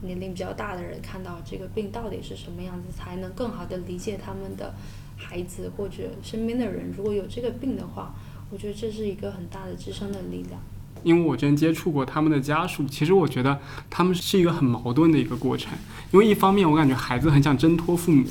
[0.01, 4.73] 年龄比较大的人看到这个病到底是什么样子，才能更好的理解他们的。
[5.21, 8.15] 孩子或者身边的人，如果有这个病的话，
[8.49, 10.59] 我觉得这是一个很大的支撑的力量。
[11.03, 15.71] 因为我之前接触过他们的家属，其实我觉得他们是一个很矛盾的一个过程。
[16.11, 18.25] 因为一方面，我感觉孩子很想挣脱父母，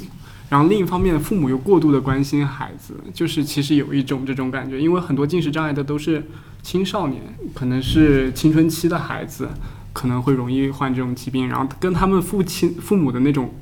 [0.51, 4.81] 然后另一方面，父母又过度的关心孩子，就是其实有一种这种感觉。
[4.81, 6.27] 因为很多进食障碍的都是
[6.63, 7.23] 青少年，
[7.55, 9.49] 可能是青春期的孩子，
[9.93, 13.55] 可能会容易患这种疾病，然后跟他们父亲、父母的那种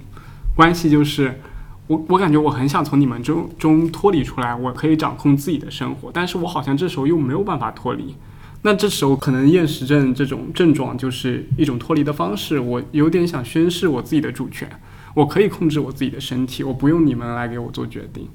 [0.56, 1.40] 关系就是。
[1.86, 8.14] 我我感觉我很想从你们中中脱离出来，我可以掌控自己的生活，但是我好像这时候又没有办法脱离。
[8.62, 12.58] 那这时候可能厌食症这种症状就是一种脱离的方式。
[12.58, 14.68] 我有点想宣示我自己的主权，
[15.14, 18.28] 我可以控制我自己的身体，我不用你们来给我做决定。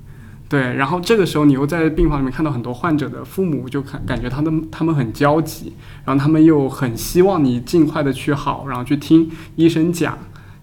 [0.47, 5.73] 对，然后这个时候你又在病房里面看到很多患者的父母，就感感觉他们他们很焦急，
[6.05, 10.17] 然后他们又很希望你尽快的去好，然后去听医生讲。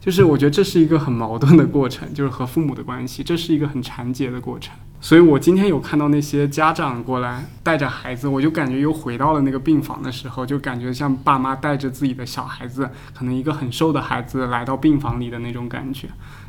[0.08, 4.74] 就是我觉得这是一个很矛盾的过程，就是和父母的关系，这是一个很缠结的过程。
[5.02, 16.08] 所以我今天有看到那些家长过来带着孩子，我就感觉又回到了那个病房的时候，就感觉像爸妈带着自己的小孩子，可能一个很瘦的孩子来到病房里的那种感觉。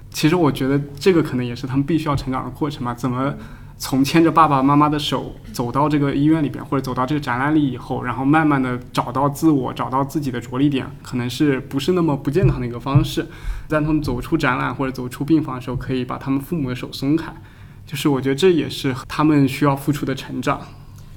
[0.10, 3.36] 其实我觉得这个可能也是他们必须要成长的过程嘛，怎么？
[3.80, 13.26] 从牵着爸爸妈妈的手走到这个医院里边，或者走到这个展览里以后，然后慢慢的找到自我，找到自己的着力点，可能是不是那么不健康的一个方式。
[13.70, 17.34] 在他们走出展览或者走出病房的时候，可以把他们父母的手松开，
[17.88, 20.60] 就是我觉得这也是他们需要付出的成长。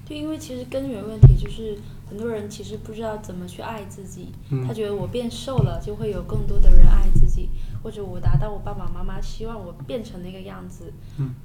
[0.09, 1.77] 就因为其实根源问题就是
[2.09, 4.29] 很多人其实不知道怎么去爱自己，
[4.69, 7.49] 他觉得我变瘦了就会有更多的人爱自己。
[7.83, 10.93] 或者我达到我爸爸妈妈希望我变成那个样子，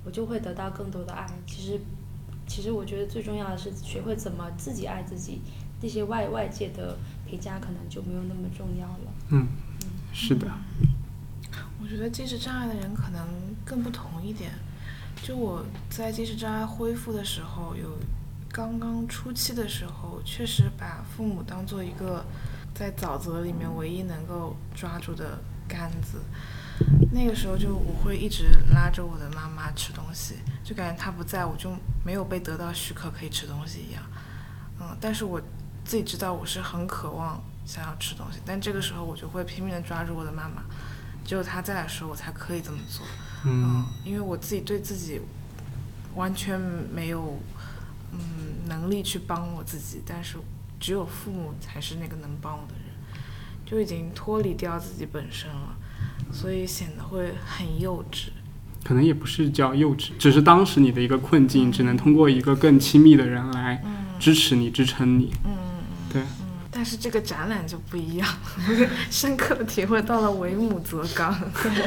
[0.05, 1.25] 我就会得到更多的爱。
[1.45, 1.79] 其实，
[2.45, 5.41] 其实我觉得最重要的是学会怎么自己爱自己，
[5.81, 9.13] 那些外外界的评价可能就没有那么重要了。
[9.29, 9.47] 嗯，
[10.13, 10.47] 是的。
[11.81, 13.25] 我觉得近视障碍的人可能
[13.63, 14.51] 更不同一点，
[15.21, 17.97] 就我在近视障碍恢复的时候，有
[18.51, 22.25] 刚刚初期的时候，确实把父母当做一个
[22.73, 26.21] 在沼泽里面唯一能够抓住的杆子。
[27.11, 31.75] 那个时候就我会一直拉着我的妈妈吃东西，就感觉她不在我就
[32.05, 34.03] 没有被得到许可可以吃东西一样。
[34.79, 35.41] 嗯，但是我
[35.83, 40.63] 自己知道我是很渴望想要吃东西，但这个时候我就会拼命的抓住我的妈妈，
[41.25, 43.03] 只有她在的时候我才可以这么做。
[43.45, 45.19] 嗯，因为我自己对自己
[46.13, 47.39] 完全没有
[48.11, 48.19] 嗯
[48.67, 50.37] 能力去帮我自己，但是
[50.79, 52.76] 只有父母才是那个能帮我的人，
[53.69, 55.75] 就已经脱离掉自己本身了。
[56.31, 58.27] 所以显得会很幼稚，
[58.83, 63.81] 可能也不是叫幼稚，只是当时你的一个困境，只能通过一个更亲密的人来
[64.19, 65.33] 支持你、支撑你。
[65.45, 65.51] 嗯
[66.11, 66.21] 对。
[66.21, 66.27] 嗯，
[66.69, 68.27] 但是这个展览就不一样，
[69.09, 71.33] 深刻的体会到了为母则刚。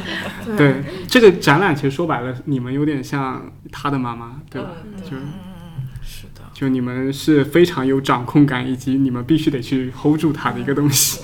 [0.56, 4.70] 对，这个展览其实说白了，你们有点像他的妈妈，对吧？
[5.04, 6.40] 就嗯嗯是的。
[6.54, 11.20] 就你们是非常有掌控感，以及你们必须得去 hold 住他的一个东西。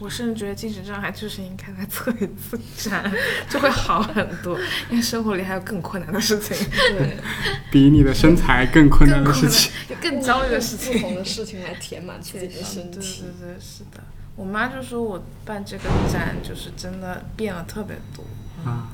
[0.00, 3.10] 我甚至觉得精神障碍就是应该来测一次展，
[3.48, 4.58] 就会好很多。
[4.90, 7.16] 因为生活里还有更困难的事情，对，
[7.70, 9.70] 比你的身材更困难的事情，
[10.00, 12.98] 更焦虑的事情，不同的事情来填满自己的身体。
[12.98, 14.02] 对对对，是的。
[14.36, 18.24] 我妈就说我办这个展就是真的变了特别多
[18.68, 18.88] 啊，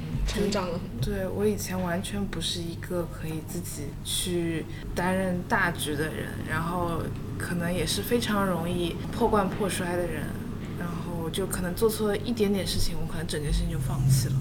[0.00, 0.78] 嗯，成长了。
[1.00, 4.64] 对我以前完全不是一个可以自己去
[4.94, 7.02] 担任大局的人，然后。
[7.38, 10.24] 可能也是非常容易破罐破摔的人，
[10.78, 14.34] 然后就可能做错了一点点事情，我可能整件事情就放弃了。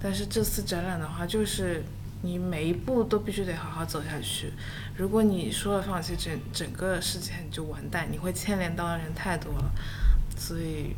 [0.00, 1.84] 但是这次展览的话，就是
[2.22, 4.52] 你每一步都必须得好好走下去。
[4.96, 9.70] 如果你说了放弃，整整个事情就完蛋，你会牵连到的人太多了。
[10.36, 10.94] 所以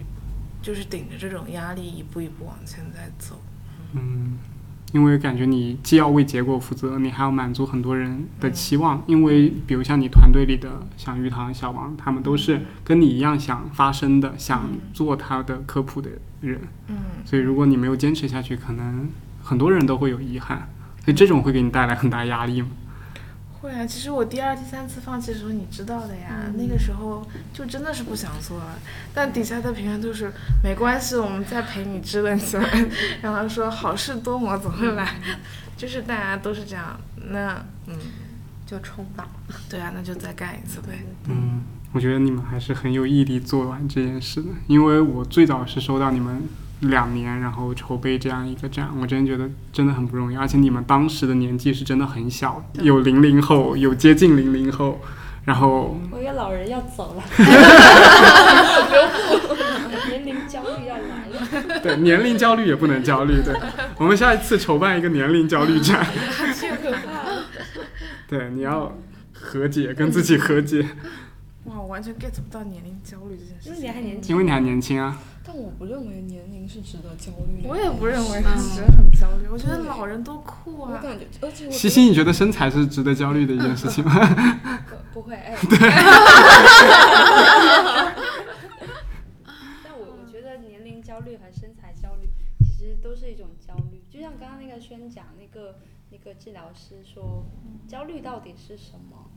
[0.63, 3.41] 就是顶着这种压力，一步一步往前在走。
[3.93, 4.39] 嗯。
[4.93, 9.03] 因为感觉你既要为结果负责，你还要满足很多人的期望。
[9.07, 16.61] 因为比如像你团队里的像鱼塘、小王，他们都是跟你一样想发声的，想做他的科普的人。
[16.89, 16.97] 嗯。
[17.25, 19.09] 所以如果你没有坚持下去，可能
[19.43, 20.69] 很多人都会有遗憾。
[21.05, 22.69] 所以这种会给你带来很大压力吗？
[23.63, 26.51] 会啊，其实我第二、第三次放弃的时候，你知道的呀。
[26.57, 28.77] 那个时候就真的是不想做了，
[29.15, 30.33] 但底下的评论都是
[30.65, 32.87] 没关系，我们再陪你支棱起来。
[33.23, 35.15] 然后说好事多磨总会来，
[35.79, 36.99] 就是大家都是这样。
[37.31, 37.97] 那嗯，
[38.67, 39.29] 就冲吧。
[39.71, 41.05] 对啊，那就再干一次呗。
[41.29, 46.43] 嗯，我觉得你们还是很有毅力做完这件事的，因为我最早是收到你们。
[46.83, 50.37] 两年，然后筹备这样一个展，我真的觉得真的很不容易。
[50.37, 55.01] 而且你们当时的年纪是真的很小，有零零后，有接近零零后，
[55.45, 57.23] 然后我一个老人要走了，
[60.09, 61.81] 年龄焦虑要来了。
[61.83, 63.41] 对，年龄焦虑也不能焦虑。
[63.43, 63.55] 对，
[63.99, 66.05] 我们下一次筹办一个年龄焦虑展。
[66.05, 66.99] 太可怕。
[68.27, 68.97] 对，你要
[69.33, 70.87] 和解，跟自己和解。
[71.65, 73.69] 哇，我完全 get 不到年龄焦虑这件事。
[73.69, 74.31] 因为你还年轻。
[74.33, 75.17] 因为你还年轻啊。
[75.45, 77.69] 但我不认为年龄是值得焦虑的。
[77.69, 79.49] 我也不认为是值得很焦虑。
[79.51, 80.93] 我觉得老人多酷啊！
[80.95, 84.13] 我感觉，而且西西，你觉得身材是值得焦虑的一件事情吗？
[85.13, 85.57] 不会，哎。
[85.69, 85.79] 对。
[89.85, 92.29] 但我我觉得年龄焦虑和身材焦虑
[92.61, 94.01] 其实都是一种焦虑。
[94.09, 95.77] 就像刚刚那个宣讲，那个
[96.11, 97.45] 那个治疗师说，
[97.89, 99.31] 焦虑到底是什么？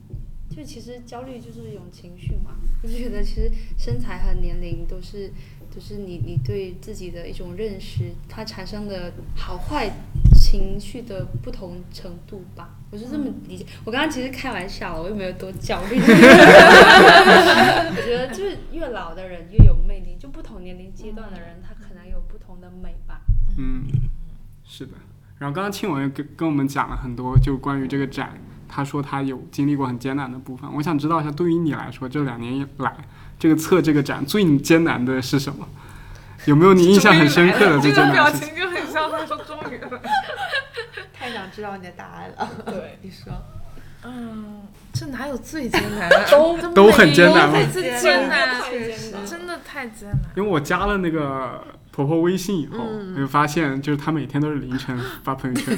[0.56, 5.34] 就其实焦虑就是一种情绪嘛，就觉得其实身材和年龄都是，
[5.76, 9.92] 就是你你对自己的一种认识，它产生的好坏
[10.34, 13.66] 情绪的不同程度吧，我是这么理解。
[13.84, 16.00] 我刚刚其实开玩笑，我又没有多焦虑。
[16.02, 23.20] 我觉得就是越老的人越有魅力，就不同年龄阶段的人，他可能有不同的美吧。
[23.58, 23.84] 嗯，
[24.64, 24.94] 是的。
[25.40, 28.40] 然后刚刚庆文跟跟我们讲了很多，就关于这个展。
[28.68, 32.98] 他说他有经历过很艰难的部分，我想知道一下，对于你来说，这两年以来
[33.38, 35.68] 这个策这个展最艰难的是什么？
[36.46, 38.50] 有没有你印象很深刻的 最艰难的事情？
[38.56, 40.00] 这个表情就很像他说终于了，
[41.14, 42.50] 太想知道你的答案了。
[42.66, 43.34] 对，你说。
[44.08, 44.62] 嗯，
[44.94, 46.08] 这哪有最艰难？
[46.30, 47.58] 都都很艰难吗？
[47.74, 48.62] 最艰难，
[49.26, 50.20] 真的太艰难。
[50.36, 55.76] 因为我加了那个婆婆微信以后，我就发现，就是她每天都是凌晨发朋友圈。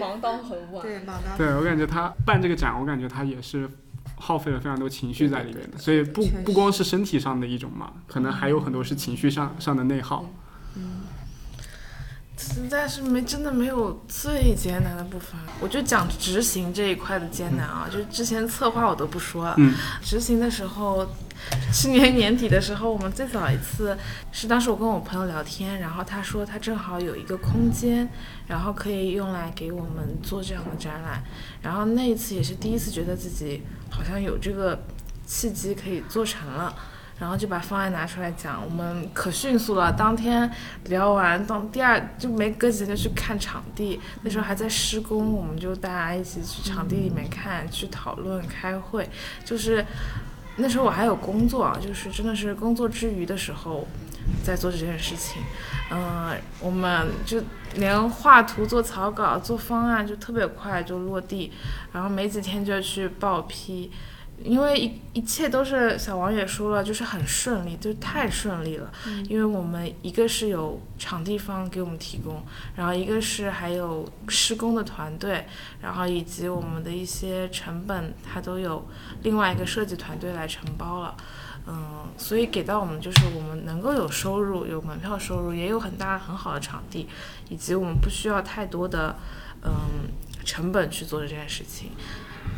[0.00, 1.36] 忙到很晚，对，忙到。
[1.38, 3.70] 对我感觉她办这个展，我感觉她也是
[4.24, 10.24] 耗费了非常多情绪在里面的，所以不不光是身体上的一种嘛，可能还有很多是情绪上上的内耗。
[10.76, 11.00] 嗯，
[12.38, 19.56] 实在是没真的没有最艰难的部分，我就讲执行这一块的艰难啊，就是之前策划我都不说了，
[20.00, 21.04] 执行的时候
[21.72, 23.96] 去年年底的时候，我们最早一次
[24.30, 28.08] 是当时我跟我朋友聊天，然后他说他正好有一个空间，
[28.46, 31.22] 然后可以用来给我们做这样的展览，
[31.62, 34.84] 然后那一次也是第一次觉得自己好像有这个
[35.26, 36.74] 契机可以做成了。
[37.18, 39.92] 然后就把方案拿出来讲，我们可迅速了。
[39.92, 40.50] 当天
[40.86, 49.08] 聊完，当第二就没隔几天去看场地，那时候还在施工，我们就大家一起去场地里面看，去讨论、开会。
[49.44, 49.84] 就是
[50.56, 53.86] 那时候我还有工作啊，就是真的是工作之余的时候
[54.44, 55.42] 在做这件事情。
[55.90, 57.42] 嗯，我们就
[57.74, 61.52] 连画图、做草稿、做方案就特别快就落地，
[61.92, 63.90] 然后没几天就去报批。
[64.44, 68.90] 因为一一切都是小王也说了，就是很顺利，就太顺利了。
[69.28, 72.42] 因为我们一个是有场地方给我们提供，
[72.76, 75.46] 然后一个是还有施工的团队，
[75.80, 78.86] 然后以及我们的一些成本，它都有
[79.22, 81.16] 另外一个设计团队来承包了。
[81.66, 87.08] 嗯，所以给到我们就是我们能够有收入，有门票收入，也有很大很好的场地，
[87.48, 89.14] 以及我们不需要太多的
[89.62, 89.72] 嗯
[90.44, 91.90] 成本去做这件事情。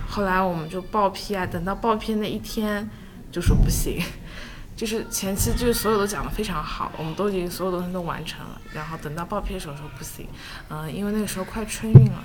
[0.08, 2.88] 后来我们就报批啊，等到报批那一天
[3.32, 4.00] 就说不行，
[4.76, 10.26] 就是前期就是所有都讲的非常好，我们都已经所有东西都完成了，然后等到报批的时候说不行，
[10.68, 12.24] 嗯，因为那个时候快春运了，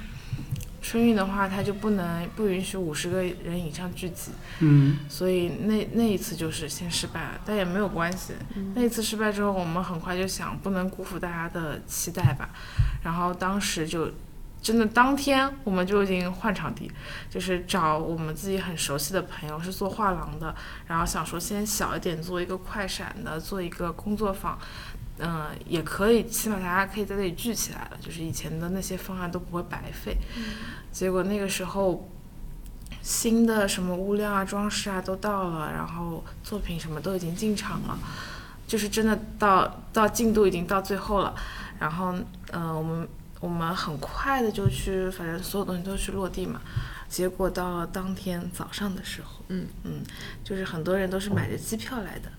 [0.81, 8.33] 春运的话它就不能不允许五十个人以上聚集，嗯，所以那那一次就是先失败了，但也没有关系，
[8.75, 12.49] 那一次失败之后，我们很快就想不能辜负大家的期待吧，
[13.03, 14.11] 然后当时就。
[14.61, 16.91] 真的当天我们就已经换场地，
[17.29, 20.53] 就是找我们自己很熟悉的朋友，是做画廊的，
[20.87, 24.59] 然后想说先小一点做一个快闪的，做一个工作坊，
[25.17, 30.17] 嗯，也可以，起码大家可以在这里聚起来了，就是以前的那些方案都不会白费。
[30.91, 32.09] 结果那个时候，
[33.01, 37.97] 新的什么物料啊、装饰啊都到了，然后作品什么都已经进场了，
[38.67, 41.33] 就是真的到到进度已经到最后了，
[41.79, 42.13] 然后
[42.51, 43.07] 嗯，我们。
[43.39, 46.61] 我们很快的就去，反正所有东西都去落地嘛。
[47.07, 50.03] 结果到了当天早上的时候，嗯嗯，
[50.43, 52.29] 就是很多人都是买着机票来的，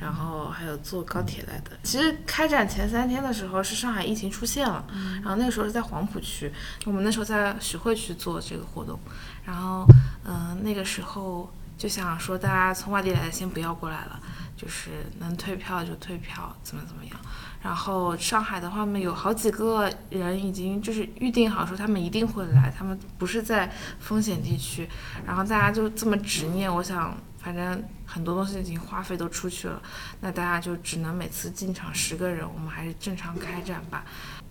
[0.00, 1.72] 然后还有坐高铁来的。
[1.82, 4.82] 其实开展前三天的时候是上海疫情出现了，
[5.16, 6.50] 然后那个时候是在黄浦区，
[6.86, 8.98] 我们那时候在徐汇区做这个活动，
[9.44, 9.86] 然后
[10.24, 14.18] 嗯那个时候就想说大家从外地来的先不要过来了，
[14.56, 17.14] 就是能退票就退票，怎么怎么样。
[17.62, 24.88] 然后上海的话呢，有好几个人已经就是预定好，说他们一定会来，他们不是在风险地区。
[25.26, 29.82] 然后大家就这么执念，我想反正很多东西已经花费都出去了，
[30.20, 34.04] 那大家就只能每次进场十个人，我们还是正常开展吧。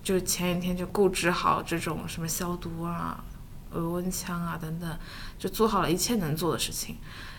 [0.03, 3.23] 就前一天就购置好这种什么消毒啊、
[3.71, 4.99] 额温枪啊等等，
[5.39, 6.97] 就做好了一切能做的事情。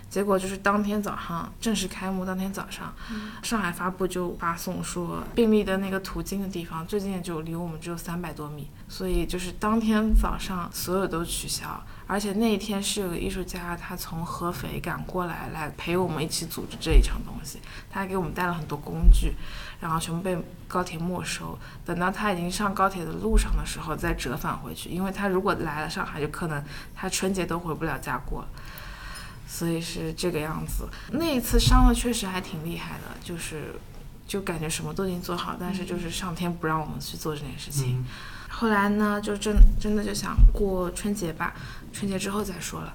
[0.09, 2.95] 结果就是当天早上正式开幕，当天早上，
[3.43, 19.35] 上海发布就发送说病例的那个途径的地方最近就离我们只有三百多米，所以就是当天早上所有都取消，而且那一天是有个艺术家他从合肥赶过来来陪我们一起组织这一场东西，他还给我们带了很多工具，
[19.81, 20.39] 然后全部被
[20.69, 26.65] 高铁没收，等到他已经上高铁的路上的时候再折返回去，因为他如果来了上海，就可能
[26.95, 28.49] 他春节都回不了家过了。
[29.47, 30.89] 所以是这个样子。
[31.13, 33.75] 那一次伤的确实还挺厉害的，就是
[34.27, 38.05] 就感觉什么都已经做好，但是就是上天不让我们去做这件事情。
[38.49, 41.55] 后来呢，就真真的就想过春节吧，
[41.93, 42.93] 春节之后再说了。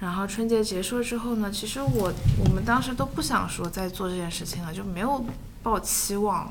[0.00, 5.24] 然后春节结束之后呢，其实我我们当时都不想说再做这件事情了，就没有
[5.62, 6.50] 抱期望。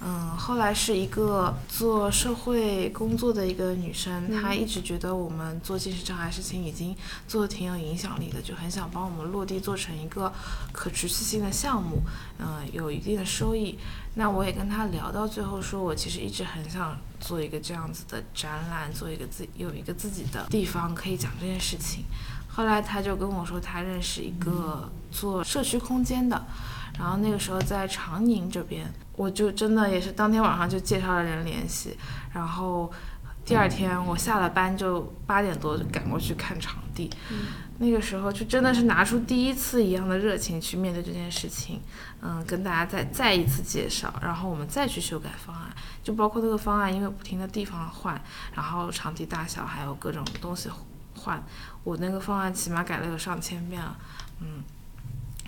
[0.00, 6.94] 嗯，后来是一个做社会工作的一个女生，她一直觉得我们做精神障碍事情已经
[7.26, 10.32] 做的挺有影响力的，就很想帮我们落地做成一个
[10.72, 12.02] 可持续性的项目，
[12.38, 13.76] 嗯，有一定的收益。
[14.14, 22.04] 那我也跟她聊到最后，说我其实一直很想做一个这样子的展览，做一个自有一个自己的地方可以讲这件事情。
[22.48, 26.46] 后来她就跟我说，她认识一个做社区空间的。
[26.98, 31.96] 然后那个时候在长宁这边，我就真的也是当天晚上就介绍了人联系，
[32.32, 32.90] 然后
[33.44, 37.08] 第二天我下了班就八点多就赶过去看场地，
[37.78, 41.80] 那个时候就真的是拿出第一次一样的热情去面对这件事情，
[42.20, 45.72] 嗯，跟大家再再一次介绍，然后我们再去修改方案，
[46.02, 48.20] 就包括那个方案，因为不停的地方换，
[48.54, 50.68] 然后场地大小还有各种东西
[51.14, 51.40] 换，
[51.84, 53.96] 我那个方案起码改了有上千遍了，
[54.40, 54.64] 嗯。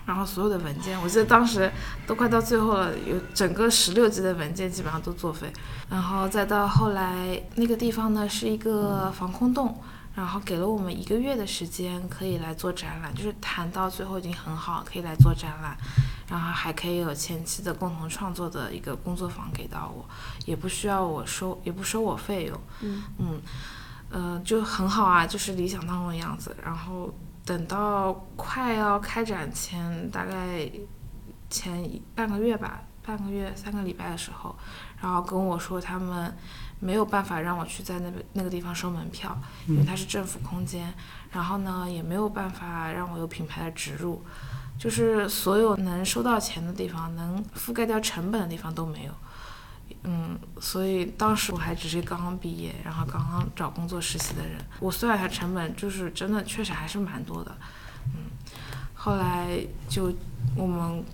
[0.07, 1.71] 然后所有的文件，我记得当时
[2.07, 5.53] 都快到最后了，有整个十六 G 的文件基本上都作废。
[5.89, 9.81] 然后再到后来，那个地方呢是一个防空洞，
[10.15, 15.77] 然后给了我们一个月的时间可以来做展览，就是谈到最后已经很好，可以来做展览，
[16.29, 20.05] 然后还可以有前期的共同创作的一个工作坊给到我，
[20.45, 22.61] 也不需要我收，也不收我费用。
[22.81, 23.41] 嗯嗯，
[24.11, 26.57] 呃，就很好啊，就是理想当中的样子。
[26.65, 27.15] 然后。
[27.51, 30.71] 等到快要开展前，大概
[31.49, 34.55] 前半个月吧，半个月三个礼拜的时候，
[35.03, 36.33] 然后跟我说他们
[36.79, 39.37] 没有办法让我去在那边那个地方收门票，
[39.67, 40.95] 因为它是政府空间，
[41.33, 44.23] 然后呢也没有办法让我有品牌的植入，
[44.79, 49.13] 就是所有能收到钱的地方，能覆盖掉成本的地方都没有。
[50.05, 57.55] 嗯，所以当时我还只是刚刚毕业，然后刚刚找工作实习的人，我算一下成本，就是真的确实还是蛮多的。
[58.15, 58.31] 嗯，
[58.95, 60.11] 后来就
[60.57, 61.05] 我们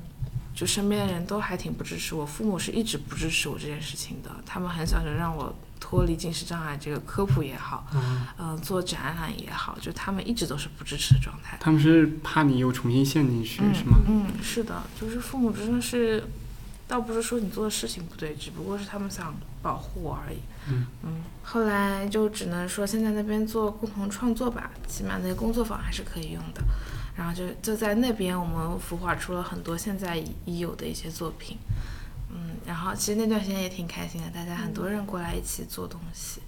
[0.55, 7.89] 就身边的人都还挺不支持我，父母是一直不支持我这件事情的，他们很想着让我脱离近视障碍这个科普也好，
[8.39, 11.59] 嗯，做展览也好，就他们一直都是不支持的状态。
[11.61, 13.99] 他们是怕你又重新陷进去，是吗？
[14.07, 16.22] 嗯，是的，就是父母真的是。
[16.89, 20.39] 倒不是说你做的事情不对，只不过是他们想保护我而已。
[20.68, 26.62] 嗯嗯，后来就只能说先在那边做共同创作吧，起码那个工作坊还是可以用的。
[27.16, 31.57] 然后就就在那边，我们孵化出了很多现在已有的一些作品。
[32.30, 36.41] 嗯，然后其实那段时间也挺开心的，大家很多人过来一起做东西。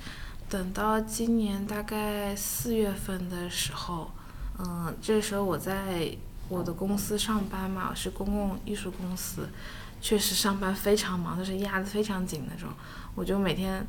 [0.48, 4.10] 等到今年大概四月份的时候，
[4.58, 6.10] 嗯，这时候我在
[6.48, 9.48] 我的公司上班嘛，是公共艺术公司。
[10.00, 12.68] 确实上班非常忙，就是压得非常紧那种。
[13.14, 13.86] 我就每天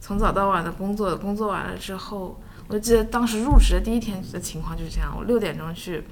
[0.00, 6.04] 从早到晚的工作，工作完了之后，我记得当时入职的第一天的情况就是这样：我六点钟去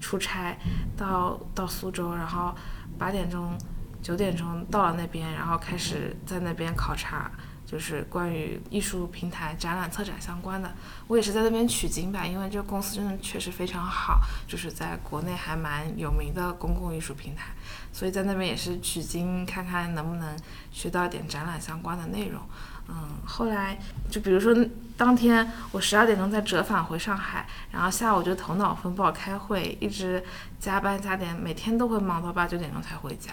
[0.00, 0.56] 出差
[0.96, 2.54] 到到苏州，然后
[2.98, 3.56] 八点钟、
[4.00, 7.30] 九点钟到了那边，然后开始在那边考察。
[7.66, 10.74] 就是关于艺术平台展览策展相关的，
[11.06, 17.52] 我也是在那边取经吧，因为这个公司真的确实非常好，就是在国内还蛮有名的公共艺术平台，
[17.92, 20.36] 所以在那边也是取经，看看能不能
[20.70, 22.40] 学到点展览相关的内容。
[22.88, 23.78] 嗯，后来
[24.10, 24.52] 就比如说
[24.96, 30.22] 当天我十二点钟再折返回上海，然后下午就头脑风暴开会，一直
[30.58, 33.32] 加班加点，每天都会忙到八九点钟才回家。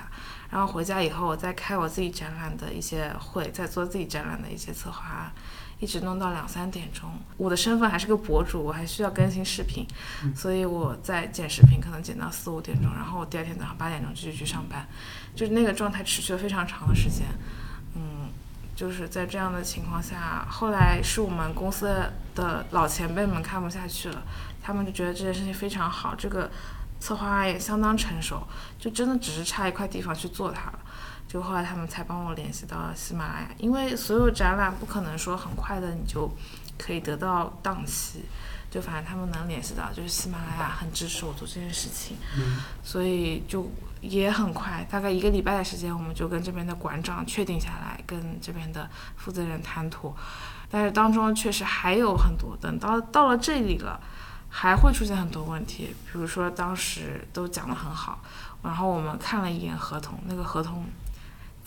[0.52, 5.32] 然后回家以后，我再开我自己展览的一些会，再做自己展览的一些策划，
[5.80, 7.10] 一直弄到两三点钟。
[7.38, 9.86] 我的身份还是个博主，我还需要更新视频，
[10.36, 14.88] 所以我在剪视频，可能剪到四五点钟，然后我第二天早上八点钟继续去上班，
[15.36, 17.28] 就是那个状态持续了非常长的时间。
[17.96, 18.30] 嗯，
[18.76, 21.86] 就是在这样的情况下，后来是我们公司
[22.36, 24.24] 的老前辈们看不下去了，
[24.62, 26.50] 他们就觉得这件事情非常好，这个。
[27.00, 28.42] 策划也相当成熟，
[28.80, 30.80] 就真的只是差一块地方去做它了。
[31.28, 36.32] 就后来他们才帮我联系到了喜马拉雅，因为所有展览不可能说很快的你就
[36.78, 38.24] 可以得到档期，
[38.72, 42.16] 就反正他们能联系到，就是喜马拉雅很支持我做这件事情，
[42.84, 43.70] 所以就
[44.02, 50.16] 也很快，大概一个礼拜的时间，我们就跟这边的馆长确定下来，跟这边的负责人谈妥。
[50.70, 54.00] 但是当中确实还有很多，等到到了这里了。
[54.50, 58.22] 还会出现很多问题，比如说当时都讲得很好，
[58.64, 60.86] 然后我们看了一眼合同，那个合同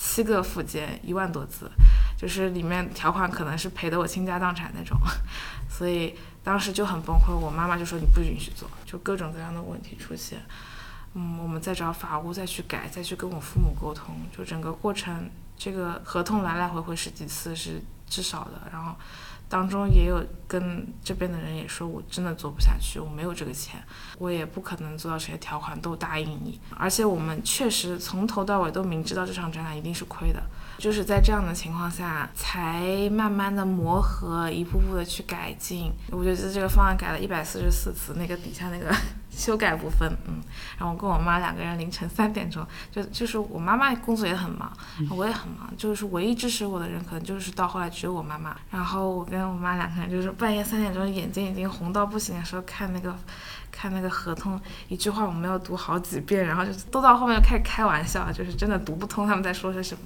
[0.03, 1.71] 七个附件一万多字，
[2.17, 4.99] 就是里面条款可能是赔得我倾家荡产那种，
[5.69, 7.37] 所以当时就很崩溃。
[7.37, 10.41] 我妈妈就说你不允许做，就各种各样的问题出现。
[11.13, 15.29] 嗯，我们再找法务再去改，再去跟我父母沟通，就整个过程，
[15.59, 18.97] 这个合同来来回回十几次是至少的，然后。
[19.51, 23.83] 当中也有跟这边的人也说，我真的做不下去，我没有这个钱，
[24.17, 26.61] 我也不可能做到这些条款都答应你。
[26.77, 30.41] 而且我们确实从头到尾都明知道这场展览一定是亏的，
[30.79, 35.91] 就是在这样的情况下，才慢慢的磨合，一步步的去改进。
[36.13, 38.95] 我觉得这个方案改了一百四十四次，那个底下那个。
[39.31, 40.43] 修改部分，嗯，
[40.79, 44.71] 然后我跟我妈两个人凌晨三点钟，就就是我妈妈工作也很忙，
[45.11, 48.57] 我也很忙，就是唯一支持我的人可能就是到后来只有我妈妈。
[48.71, 53.17] 然后我跟我妈两个人就是半夜三点钟，眼睛已经红到不行的时候看那个
[53.71, 60.03] 看那个合同，一句话我们要读好几遍，然后就都到后面就开始开玩笑，就是真的读不通他们在说些什么。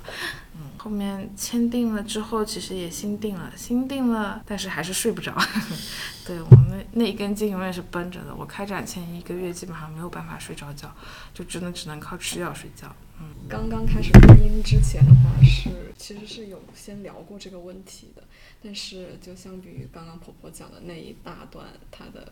[0.85, 5.35] 后面签订了之后，其实也心定了，心定了，但是还是睡不着。
[6.27, 8.35] 对我们那一根筋永远是绷着的。
[8.35, 10.95] 我开展前一个月基本上没有办法睡着觉，
[11.33, 12.95] 就真的只能靠吃药睡觉。
[13.19, 18.23] 嗯，刚刚开始录音之前的话是其实是有先聊过这个问题的，
[18.63, 22.31] 但是就相比于刚刚婆婆讲的那一大段她的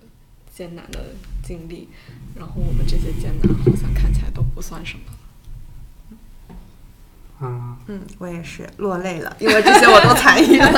[0.54, 1.88] 艰难的经历，
[2.36, 5.04] 然后我们这些艰难好像看起来都不算什么。
[7.42, 10.68] 嗯嗯，我也是落泪了，因为这些我都参与了。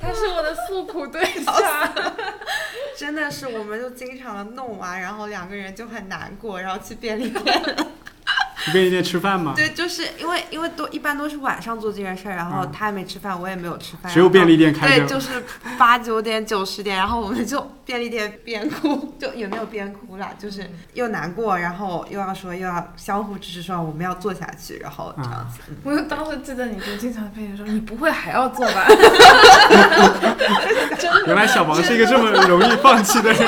[0.00, 1.54] 他是我的诉苦对象。
[2.98, 7.62] 真的是，我们就经常弄完，然后两个人就很难过，然后去便利店。
[8.64, 9.54] 去便利店吃饭吗？
[9.56, 15.42] 对，就是因为因为都一般都是晚上做这件事儿，然后他还没吃饭，我也没有吃饭，只有便利店开着对，就是
[15.78, 25.60] 八九点九十点，然后我们就便利店边哭，就也没有边哭啦，就是又难过，然后又要说又要相互支持，说我们要做下去，然后这样子。
[25.82, 28.86] 我当时记得你就经常跟你说，你不会还要做吧？
[31.26, 33.40] 原来小王是一个这么容易放弃的人。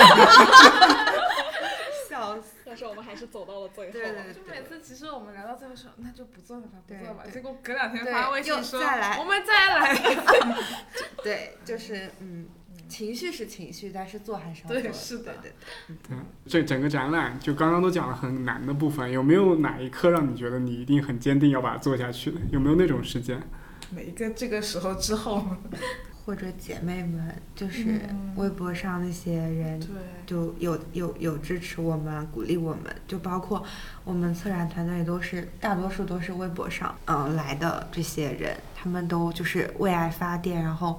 [3.22, 3.92] 是走到了最后。
[3.92, 7.24] 对对对就每次其实我们聊到最后说，那就不做了吧，不做了吧。
[7.32, 9.94] 结果隔两天发微信说，再来我们再来。
[11.22, 12.48] 对，就是嗯，
[12.88, 15.52] 情绪是情绪，但是做还是要做对是的对
[15.86, 15.96] 对。
[16.08, 16.16] 对，
[16.46, 22.40] 这整个展览就刚刚都讲了很难的部分，有没有哪一刻让你觉得你一定很坚定要把它做下去的？
[22.50, 23.40] 有没有那种时间？
[23.90, 25.46] 每一个这个时候之后，
[26.24, 28.32] 或者姐妹们，就是嗯。
[28.36, 29.80] 微博上那些人，
[30.24, 33.62] 就有有有支持我们、鼓励我们，就包括
[34.04, 40.98] 我们策展团队都是大多数都是微博上嗯、呃来的这些人，他们都就是为爱发电，然后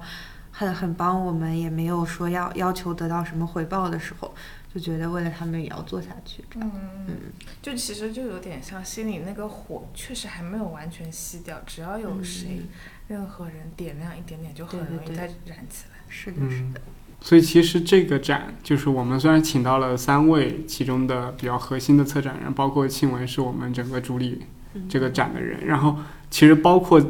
[0.52, 4.32] 很很帮我们，也没有说要要求得到什么回报的时候，
[4.72, 6.70] 就觉得为了他们也要做下去，这样。
[6.72, 7.16] 嗯嗯，
[7.60, 12.62] 就其实就有点像心里那个火，确实还没有完全熄掉，只要有谁、
[13.08, 15.98] 任何人点亮一点点，就很容易再燃起来。
[16.08, 16.80] 是的，是嗯的，
[17.20, 24.42] 所以其实这个展就是我们虽然请到了三位其中的比较核心的策展人，包括庆文是我们整个主理
[24.74, 24.88] 嗯。
[24.88, 25.96] 这个展的人，然后
[26.30, 27.00] 其实包括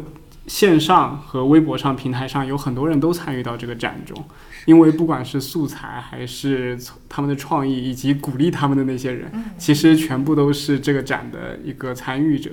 [0.47, 4.25] 线上和微博上平台上有很多人都参与到这个展中，
[4.67, 6.79] 因为不管是素材还是
[7.09, 9.45] 他们的创意以及鼓励他们的那些人，嗯。
[9.57, 12.53] 其实全部都是这个展的一个参与者。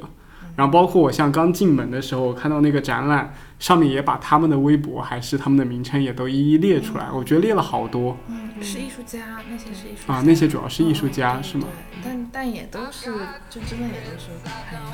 [0.56, 11.68] 然后包括我像刚进门的时候，我看到那个展览上面也把他们的微博还是他们的名称也都一一列出来，我觉得列了好多嗯，是艺术家，那些是艺术家啊，那些主要是艺术家嗯是吗？？
[12.04, 13.12] 但但也都是，
[13.50, 14.86] 就真的也都是朋友。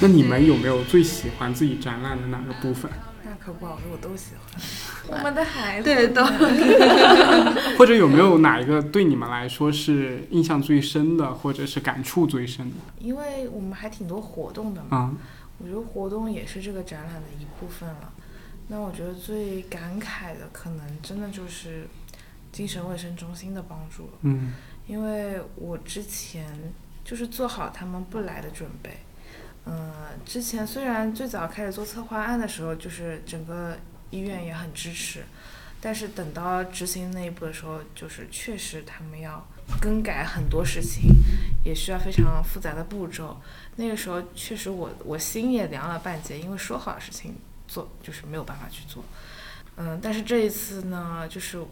[0.00, 2.90] 那你们有没有最喜欢自己展览的哪个部分？
[3.24, 5.18] 那可不好说，我都喜欢。
[5.18, 6.24] 我们的孩子，对，都
[7.76, 12.76] 或者有没有哪一个对你们来说是印象最深的，或者是感触最深的？
[12.98, 15.12] 因为我们还挺多活动的嘛，啊、
[15.58, 18.12] 我觉得活动也是这个展览的一部分了。
[18.68, 21.86] 那我觉得最感慨的，可能真的就是
[22.52, 24.12] 精神卫生中心的帮助了。
[24.22, 24.52] 嗯
[24.86, 26.46] 因为我之前
[27.04, 28.90] 就是做好他们不来的准备。
[29.72, 29.92] 嗯，
[30.24, 33.78] 之前虽然最早开始做策划案的时候，就是整个
[34.10, 35.22] 医院也很支持，
[35.80, 39.46] 但是等到执行那一步的时候，就是确实他们要
[39.80, 41.04] 更改很多事情，
[41.64, 43.40] 也需要非常复杂的步骤。
[43.76, 47.36] 那个时候确实我我心也凉了半截，因为说好的事情
[47.68, 49.04] 做就是没有办法去做。
[49.76, 51.64] 嗯，但是这一次呢，就是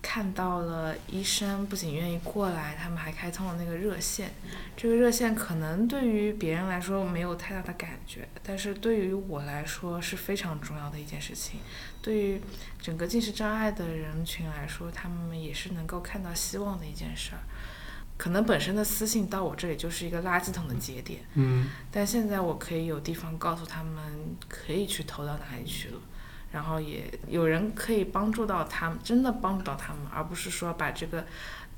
[0.00, 4.32] 看到了医生不仅愿意过来，他们还开通了那个热线。
[4.76, 11.60] 这个热线可能对于别人来说没有太大的感觉，但是对于我来说是非常重要的一件事情。
[12.00, 12.40] 对于
[12.80, 17.40] 整个近视障碍的人群来说，他们也是能够看到希望的一件事儿。
[18.16, 26.00] 可能本身的私信到我这里就是一个垃圾桶的节点，嗯但现在我可以有地方告诉他们可以去投到哪里去了，
[26.52, 31.24] 然后也有人可以帮助到他们，真的帮助到他们，而不是说把这个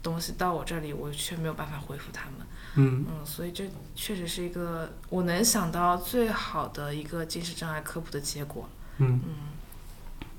[0.03, 2.47] 东西到我这里，我却没有办法回复他们。
[2.77, 3.65] 嗯嗯，所以这
[3.95, 8.69] 确实是一个我能想到最好的一个近视障碍科普的结果。
[8.99, 9.21] 嗯。
[9.25, 9.35] 嗯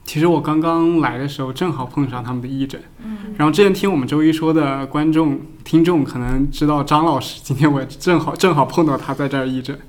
[0.03, 9.79] 其实我刚刚来的时候正好碰上他们的义诊，嗯然后之前听我们周一说的观众听众可能知道张老师，今天我正好正好碰到他在这儿义诊，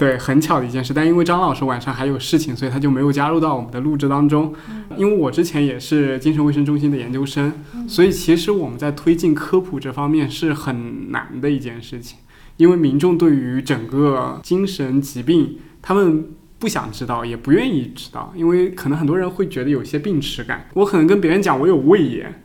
[0.00, 0.94] 对，很巧的一件事。
[0.94, 4.54] 但因为张老师晚上还有事情，所以他就没有加入到我们的录制当中。
[4.96, 7.52] 因为我之前也是精神卫生中心的研究生，
[7.86, 12.16] 所以其实我们在推进科普这方面是很难的一件事情，
[12.56, 20.66] 因为民众对于整个精神疾病，他们不想知道，也不愿意知道，因为可能很多人会觉得有些病耻感。
[20.72, 22.42] 我可能跟别人讲我有胃炎，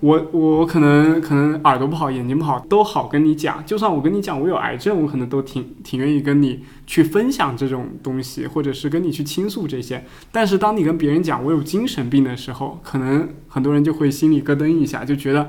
[0.00, 3.64] 我我可能可能耳朵不好，眼睛不好都好跟你讲。
[3.66, 10.04] 就算我跟你讲我有癌症，我可能都挺挺愿意跟你去分享这种东西，或者是跟你去倾诉这些。
[10.30, 15.48] 但是当你跟别人讲我有精神病的时候，可能很多人就会心里咯噔一下，就觉得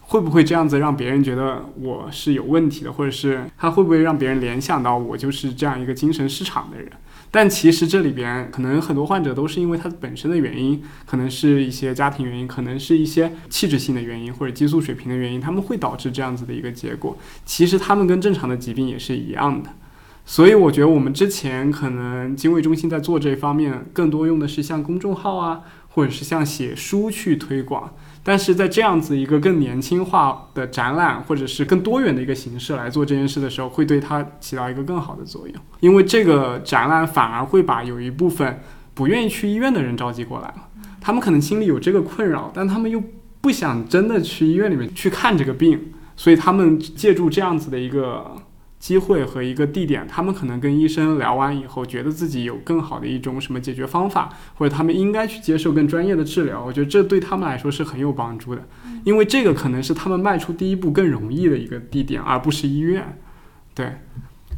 [0.00, 6.90] 会不会这样子让别人觉得我是有问题的，或者是他会不会让别人联想到我就是这样一个精神失常的人？
[7.36, 17.14] 但其实这里边可能很多患者都是因为他本身的原因，可能是一些家庭原因，可能是一些器质性的原因或者激素水平的原因，他们会导致这样子的一个结果。
[17.44, 19.68] 其实他们跟正常的疾病也是一样的。
[20.24, 25.60] 所以我觉得我们之前可能精卫中心在做这方面，更多用的是像公众号啊，
[25.90, 27.92] 或者是像写书去推广。
[28.28, 35.54] 但是在这样子一个更年轻化的展览，或者是更多元的一个形式来做这件事的时候，会对它起到一个更好的作用。
[35.78, 38.60] 因为这个展览反而会把有一部分
[38.94, 40.68] 不愿意去医院的人召集过来了，
[41.00, 43.00] 他们可能心里有这个困扰，但他们又
[43.40, 48.34] 不想真的去医院里面去看这个病，所以他们借助这样子的一个。
[48.86, 56.64] 机会和一个地点，他们可能跟医生聊完以后，觉得自己有更好的一种什么解决方法，或者他们应该去接受更专业的治疗。
[56.64, 58.62] 我觉得这对他们来说是很有帮助的，
[59.02, 63.18] 因为这个可能是他们迈出第一步更容易的一个地点，而不是医院。
[63.74, 63.96] 对，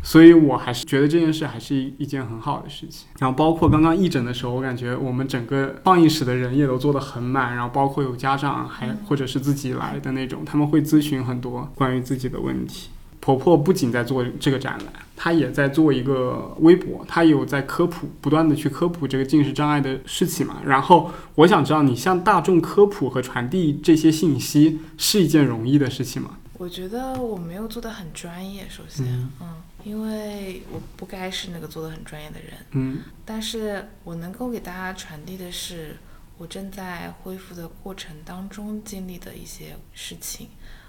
[0.03, 3.09] 所以我还是觉得这件事还是一一件很好的事情。
[3.20, 12.91] 然后包括刚刚义诊的时候，我感觉我们整个放映室的人也都做得很满，然后包括有家长还或者是自己来的那种，他们会咨询很多关于自己的问题。
[13.37, 20.62] 婆婆不仅在做这个展览，她也在做一个微博，她有在科普，不断的去科普这个近视障碍的事情嘛。
[20.64, 26.39] 然后我想知道，你向大众科普和传递这些信息是一件容易的事情吗？
[26.55, 29.07] 我觉得我没有做的很专业，首先，
[29.41, 35.97] 嗯，因为我不该是那个做的很专业的人，嗯，但是我能够给大家传递的是，
[36.37, 40.49] 我正在恢复的过程当中经历的一些事情，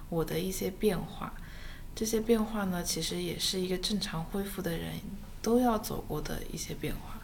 [0.09, 1.33] 我的一些变化。
[1.99, 4.93] 这些变化呢，其实也是一个正常恢复的人
[5.41, 7.19] 都要走过的一些变化。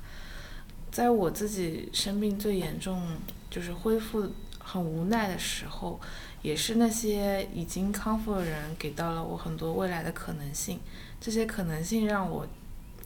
[0.92, 3.02] 在我自己生病最严重，
[3.50, 5.98] 就是恢复很无奈的时候，
[6.42, 10.82] 也是那些已经康复的人给到了我很多未来的可能性。
[11.22, 12.46] 这些可能性让我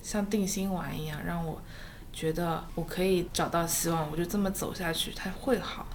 [0.01, 1.61] 像定心丸一样，让我
[2.11, 5.86] 觉得我可以找到希望，我就这么走下去，它会好。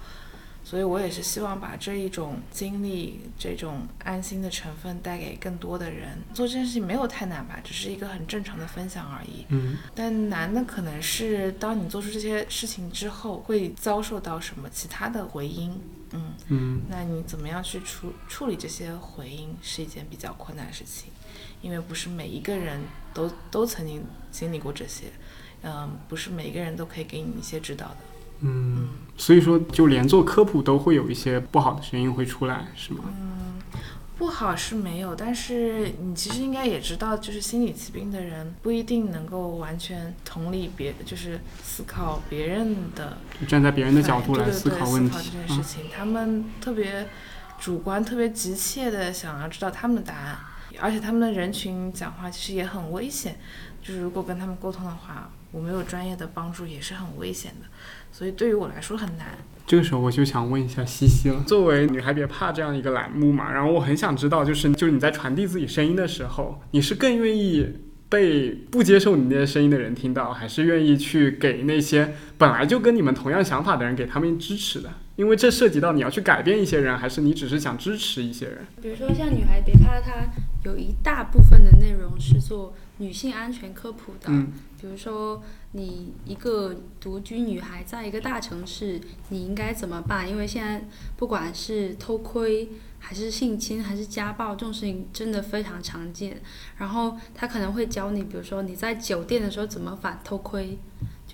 [0.65, 6.17] 所以我也是希望把这一种经历、这种安心的成分带给更多的人。
[6.33, 9.45] 做这件事情没有太难吧，只是一个很正常的分享而已。
[9.49, 9.77] 嗯。
[9.93, 15.79] 但难的可能是当你做出这些事情之后，会遭受到什么其他的回音。
[16.13, 16.33] 嗯。
[16.47, 16.81] 嗯。
[16.89, 21.11] 那你怎么样去处处理这些回音，是一件比较困难的事情，
[21.61, 22.81] 因为不是每一个人
[23.13, 25.05] 都都曾经经历过这些，
[25.61, 27.97] 嗯，不是每一个人都可以给你一些指导的。
[28.41, 33.05] 嗯，所以说，就连做科普都会有一些不好的声音会出来，是吗？
[33.05, 33.61] 嗯，
[34.17, 47.07] 不好是没有，但是你其实应该也知道，就是心理疾病的人不一定能够完全同理别，就是思考别人的，就站在别人的角度来思考问题这件事情，他们特别
[47.59, 50.37] 主观、特别急切的想要知道他们的答案，
[50.79, 53.37] 而且他们的人群讲话其实也很危险，
[53.81, 57.67] 就是如果跟他们沟通的话，我没有专业的帮助也是很危险的。
[58.17, 59.37] 所以对于我来说很难。
[59.67, 67.67] 这个时候我就想问一下西西了，作为“女孩别怕”这样一个栏目嘛，然后我很想知道，就是就是你在传递自己声音的时候，你是更愿意
[68.07, 74.89] 被不接受你那些声音的人听到，还是愿意去给那些本来就跟你们同样想法的人给他们支持的？
[75.17, 78.59] 因为这涉及到你要去改变一些人，还是你只是想支持一些人？
[78.81, 80.13] 比如说像“女孩别怕”，它
[80.63, 84.31] 有一大部分的内容是做女性安全科普的，
[84.79, 85.43] 比如说。
[85.75, 90.27] 你一个独居女孩在一个大城市，你应该怎么办？
[90.27, 90.81] 因为现在
[91.17, 96.41] 不管是偷窥，还是性侵，还是家暴，这种事情真的非常常见。
[96.77, 100.79] 然后他可能会教你，比如说你在酒店的时候怎么反偷窥。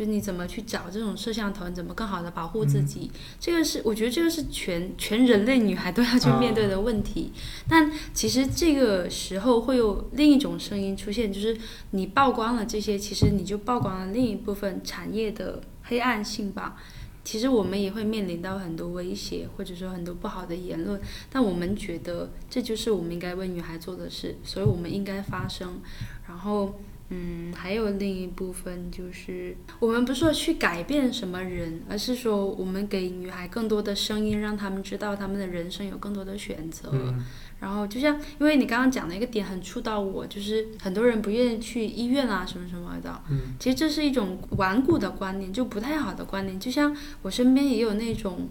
[0.02, 1.70] 就你怎么去找这种摄像头？
[1.70, 3.12] 你怎么更好的保护自己？
[3.40, 7.32] 这个是我觉得这个是全全人类女孩都要去面对的问题。
[7.70, 11.56] 但其实这个时候会有另一种声音出现，就是
[11.92, 16.78] 你曝光了这些，其实你就曝光了另一部分产业的黑暗性吧。
[17.24, 21.00] 其实我们也会面临到很多威胁，或者说很多不好的言论。
[21.30, 25.80] 但我们觉得这就是我们应该为女孩做的事，所以我们应该发声。
[26.28, 26.74] 然后。
[27.14, 36.90] 嗯，还有另一部分就是，我们不是说去改变什么人，而是说我们给女孩更多的声音，让他们知道他们的人生有更多的选择。
[37.60, 43.22] 然后就像，因为你刚刚讲的一个点很触到我，就是很多人不愿意去医院啊，什么什么的。
[43.30, 43.40] 嗯。
[43.60, 46.58] 其实这是一种顽固的观念，就不太好的观念。
[46.58, 48.48] 就像我身边也有那种。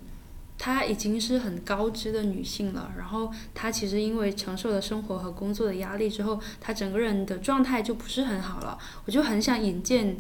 [0.63, 8.79] 她已经是很高知的女性了，然后她其实因为承受了生活和工作的压力之后，她整个人的状态就不是很好了。
[9.07, 10.19] 我就很想引荐，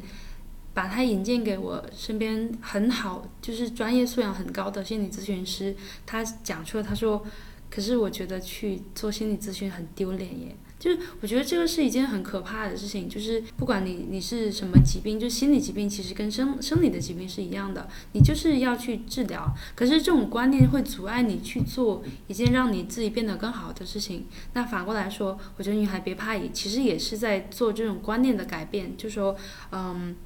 [0.73, 5.77] 把她引荐给我身边很好，就是专业素养很高的心理咨询师。
[6.07, 7.23] 她讲出了，她说，
[7.69, 10.57] 可是我觉得去做心理咨询很丢脸耶。
[10.81, 19.55] 就是我觉得这个是一件很可怕的事情，就是不管你你是什么疾病，就心理疾病其实跟生生理的疾病是一样的，你就是要去治疗。
[19.77, 24.27] 可是这种观念会阻碍你去做一件让你自己变得更好的事情。
[24.55, 29.37] 那反过来说，我觉得女孩别怕，也其实也是在做这种观念的改变，就说，
[29.73, 30.17] 嗯。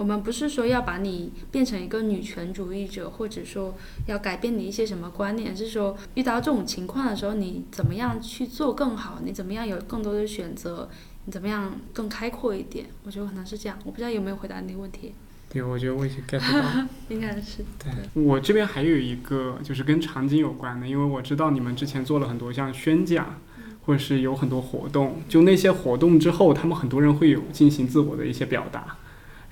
[0.00, 3.74] 我们不是说要把你变成一个女权主义者，或者说
[4.06, 9.18] 要改变你一些什么观念，是说遇到这种情况的时候，你怎么样去做更好？
[9.22, 10.88] 你怎么样有更多的选择？
[11.26, 12.86] 你怎么样更开阔一点？
[13.04, 13.78] 我觉得可能是这样。
[13.84, 15.12] 我不知道有没有回答你的问题。
[15.50, 16.86] 对，我觉得我已经 get 到。
[17.10, 17.62] 应该是。
[17.78, 17.92] 对，
[18.22, 23.38] 我这边还有一个就是跟场景有关的，因为我知道你们之前做了很多像宣讲，
[23.84, 28.96] 或者是有很多活动，就那些活动之后，他们很多人会有进行自我的一些表达。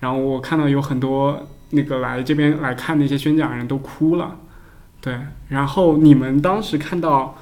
[0.01, 4.39] 然后我看到有很多那个来这边来看那些宣讲人都哭了，
[5.01, 5.19] 对。
[5.49, 7.37] 然后你们当时看到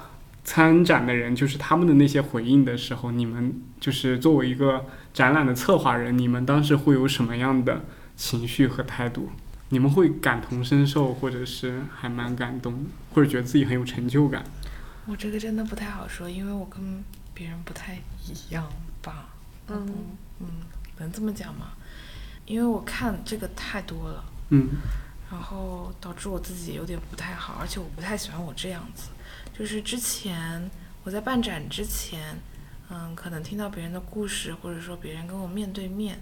[0.44, 7.84] 参展的人就是他们的那些回应的时候，你们就是作为一个展览的策划人，你们当时会有什么样的
[8.16, 9.30] 情绪和态度？
[9.70, 14.44] 你们会感同身受，或者是还蛮感动，或者觉得自己很有成就感？
[15.06, 17.04] 我这个真的不太好说，因为我跟
[17.34, 17.96] 别人不太
[18.26, 18.64] 一样
[19.02, 19.26] 吧。
[19.68, 19.84] 嗯
[20.38, 20.46] 嗯，
[20.98, 21.72] 能这么讲吗？
[22.46, 24.68] 因为我看这个太多了，嗯，
[25.30, 29.08] 然后导致我自己有点不太好，而且我不太喜欢我这样子。
[29.52, 30.70] 就是之前
[31.02, 32.38] 我在办展之前，
[32.88, 36.20] 嗯，可能听到别人的故事，或者说别人跟我面对面，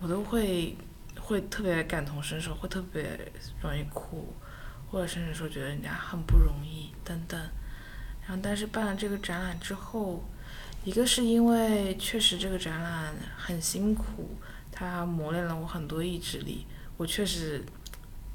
[0.00, 0.76] 我都会
[1.20, 4.32] 会特别感同身受，会特别容易哭，
[4.90, 7.38] 或者甚至说觉得人家很不容易等等。
[8.22, 10.24] 然后但是办了这个展览之后，
[10.84, 14.38] 一个是因为确实这个展览很辛苦。
[14.80, 16.66] 它磨练了我很多意志力，
[16.96, 17.62] 我确实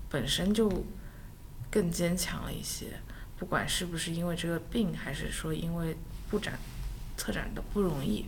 [0.08, 0.86] 本身就
[1.72, 2.86] 更坚强了一些。
[3.40, 5.98] 不管是不是因为这个病，还是说因为
[6.30, 6.54] 布展、
[7.18, 8.28] 策展的不容易，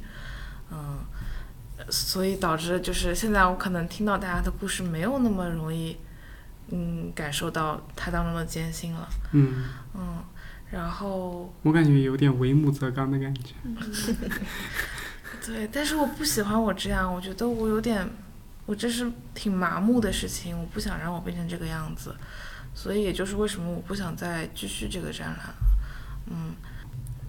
[0.72, 0.98] 嗯，
[1.92, 5.96] 所以导致就是现在我可能听到大家的故事没有那么容易，
[6.70, 9.08] 嗯，感受到它当中的艰辛了。
[9.34, 10.24] 嗯嗯，
[10.72, 13.54] 然后我感觉有点为母则刚的感觉。
[15.48, 18.06] 对，但是我不喜欢我这样，我觉得我有点，
[18.66, 22.14] 我这是挺麻木的事情，我不想让我变成这个样子，
[22.76, 25.56] 所以也就是为什么我不想再继续这个展览。
[26.30, 26.54] 嗯，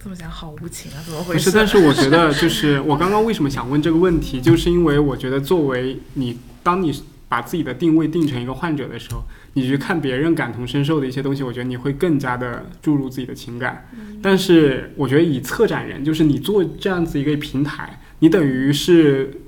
[0.02, 1.44] 这么讲好无情啊，怎么回事？
[1.44, 6.92] 不是，但是我觉得就是我刚刚为什么想问这个问题，就是因为我觉得作为你，当你
[7.28, 13.88] 把自己的定位定成一个患者的时候，你去看别人感同身受的一些东西，我觉得你会更加的注入自己的情感。
[14.20, 18.00] 但是我觉得以策展人，就是你做这样子一个平台。
[18.20, 19.42] 你等于是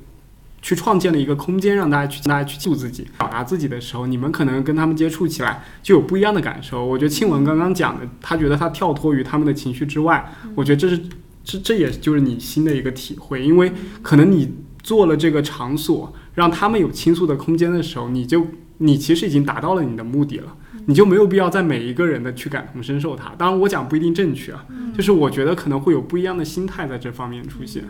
[0.63, 6.85] 去创建了一个空间，让大家去大家去记录自己、表达自己的时候，你们可能跟他们接触起来就有不一样的感受。
[6.85, 11.01] 我觉得庆文刚刚讲的，他觉得他跳脱于他们的情绪之外，我觉得这是
[11.43, 14.53] 这这也就是你新的一个体会，因为可能你
[14.83, 18.47] 做了这个场所，让他们有倾诉的空间的时候，你就
[18.79, 20.55] 你其实已经达到了你的目的了，
[20.87, 23.33] 你就没有必要在每一个人的去感同身受他。
[23.39, 27.83] 当然，我讲不一定正确啊，就是我觉得可能会有不一样的心态在这方面出现。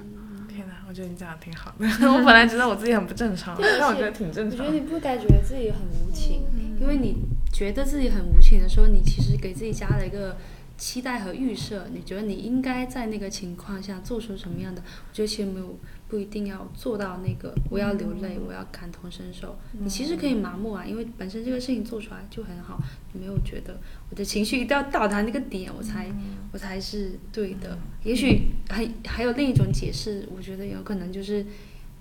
[1.01, 1.87] 我觉得你讲的挺好的。
[2.13, 4.59] 我本来觉得我自己很不正常， 但我觉得挺正常。
[4.61, 6.43] 我觉得你不该觉得自己很无情，
[6.79, 7.17] 因为你
[7.53, 10.37] 觉得自己很无情的时候，你其实给自己加了一个
[10.77, 11.87] 期待和预设。
[11.93, 14.83] 你觉得你应该在那个情况下做出什么样的？
[14.83, 15.79] 我觉得其实没有。
[16.11, 19.57] 不一定要做到那个，我要流泪，我要感同身受。
[19.79, 22.83] 你其实可以麻木啊，因为本身这个事情做出来就很好，
[23.13, 23.79] 你没有觉得
[24.11, 26.13] 我的情绪一定要到达那个点，我才
[26.53, 27.79] 我才是对的。
[28.03, 31.47] 也许还还有另一种解释，我觉得有可能就是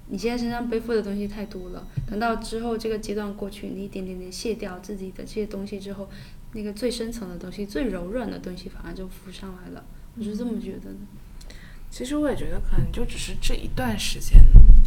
[0.08, 6.10] 你现在身上背负的东西太多了，等到之后这个阶段过去，你一点点点卸掉自己的这些东西之后，
[6.54, 9.86] 那个最深层的东西、最柔软的东西反而就浮上来了。
[10.18, 10.98] 我是这么觉得的。
[11.92, 14.42] 其实我也觉得，可能就只是这一段时间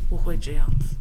[0.08, 0.96] 我会这样子，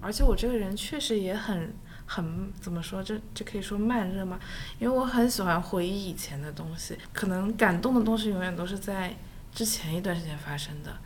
[0.00, 1.74] 而且我这个人确实也很
[2.06, 4.38] 很怎么说，这这可以说慢热吗？
[4.78, 9.14] 因为我很喜欢回忆以前的东西，可能感动的东西永远都是在
[9.52, 10.96] 之前一段时间发生的，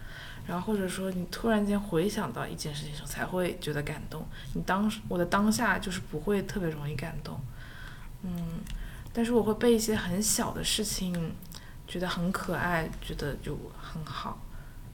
[0.46, 4.24] 然后或者说你突然间回想到一件事情时候才会觉得感动，
[4.54, 7.40] 你当时我的当下就是不会特别容易感动，
[8.22, 8.60] 嗯，
[9.12, 11.32] 但是我会被一些很小的事情。
[11.86, 14.40] 觉得很可爱，觉得就很好，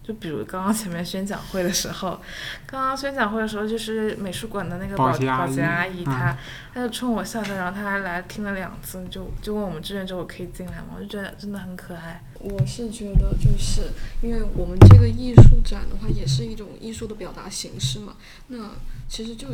[0.02, 2.20] 就比如刚刚前面宣讲会的时候，
[2.66, 6.36] 刚刚宣讲会的时候，就是美术馆的那个保保洁阿姨洁阿姨，嗯她
[6.74, 10.94] 她就冲我笑笑，然后她还来听了两次，就就问我们志愿者我可以进来吗？
[10.96, 12.22] 我就觉得真的很可爱。
[12.40, 13.82] 我是觉得，就是
[14.20, 18.16] 因为我们这个艺术展的话，也是一种艺术的表达形式嘛。
[18.48, 18.70] 那
[19.08, 19.46] 其实就，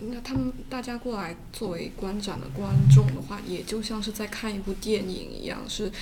[0.00, 5.92] 那他们大家过来作为观展的观众的话，也就像是在看一部电影一样，是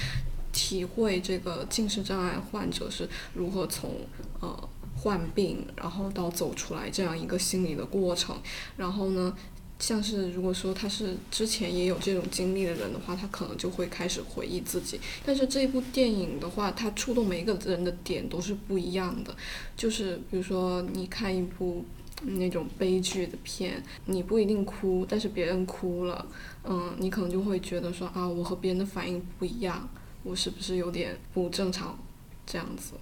[0.53, 3.96] 体会这个近视障碍患者是如何从
[4.40, 8.36] 呃患病，然后到走出来这样一个心理的过程。
[8.76, 9.34] 然后呢，
[9.78, 15.00] 像是如果说他是之前也有这种经历的人的话，他可能就会开始回忆自己。
[15.24, 19.34] 但是这部电影的话，它触动每一个人的点都是不一样的。
[19.76, 21.84] 就是比如说你看一部
[22.24, 26.24] 那种悲剧的片，你不一定哭，但是别人哭了，
[26.62, 29.88] 嗯，你可能就会觉得说啊，我和别人的反应不一样，
[30.23, 31.99] 我是不是有点不正常
[32.47, 32.95] 这样子？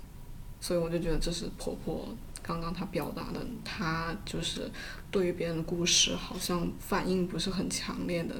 [0.60, 2.08] 所以我就觉得这是婆婆
[2.42, 4.70] 刚刚她表达的，她就是
[5.10, 8.34] 对于别人的故事好像反应不是很强烈的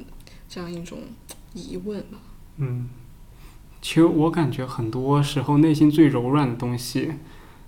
[0.49, 0.99] 这样一种
[1.55, 2.18] 疑问吧。
[2.59, 2.89] 嗯，
[3.81, 7.12] 其实我感觉很多时候内心最柔软的东西，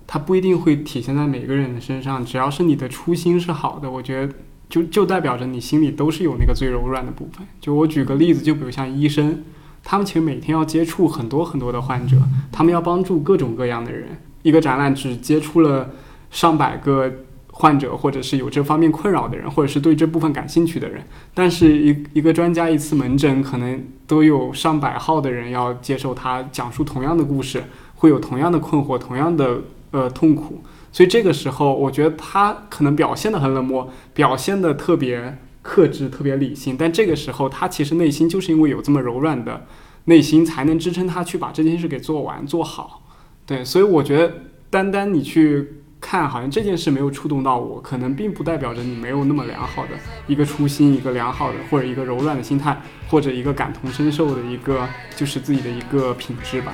[0.05, 2.23] 它不一定会体现在每个人的身上。
[2.23, 4.33] 只要是你的初心是好的，我觉得
[4.69, 7.47] 就就代表着你心里都是有那个最柔软的部分。
[7.59, 9.43] 就我举个例子，就比如像医生，
[9.83, 12.17] 他们其实每天要接触很多很多的患者，
[12.51, 14.09] 他们要帮助各种各样的人。
[14.41, 15.89] 一个展览只接触了
[16.31, 17.11] 上百个
[17.51, 21.03] 患者，或者是有这方面困扰的人，或者是对这部分感兴趣的人。
[21.33, 27.63] 但是一一个专家一次门诊可能都有上百号的人要接受他讲述同样的故事，
[27.95, 29.61] 会有同样的困惑，同样的
[29.91, 30.63] 呃痛苦。
[30.91, 39.65] 所以这个时候，我觉得他可能表现得很冷漠，表现得特别克制、特别理性，但这个时候他其实内心就是因为有这么柔软的
[40.05, 43.01] 内心，才能支撑他去把这件事给做完、做好。
[43.45, 44.31] 对，所以我觉得
[44.69, 49.91] 单单你去看，好像这件事没有触动到我，可能并不代表着你没有那么良好的
[50.27, 54.85] 一个初心，一个良好的或者一个柔软的心态，或者一个感同身受的一个
[55.15, 56.73] 就是自己的一个品质吧。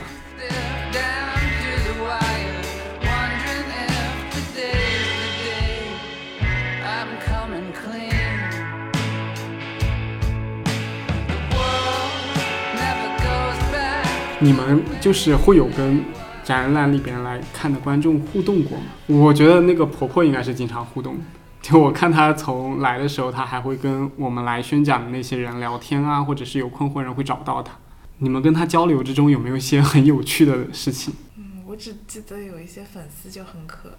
[14.40, 16.04] 你们就是会有跟
[16.44, 18.86] 展览里边来看的观众互动过吗？
[19.08, 21.18] 我觉得那个婆婆应该是经常互动。
[21.62, 27.74] 就我看她从来的时候，她还会跟我们来宣讲的那些人聊天啊，或者是有困惑人会找到她。
[28.20, 31.14] 你们跟她交流之中有没有一些很有趣的事情？
[31.38, 33.98] 嗯，我只记得有一些粉丝就很可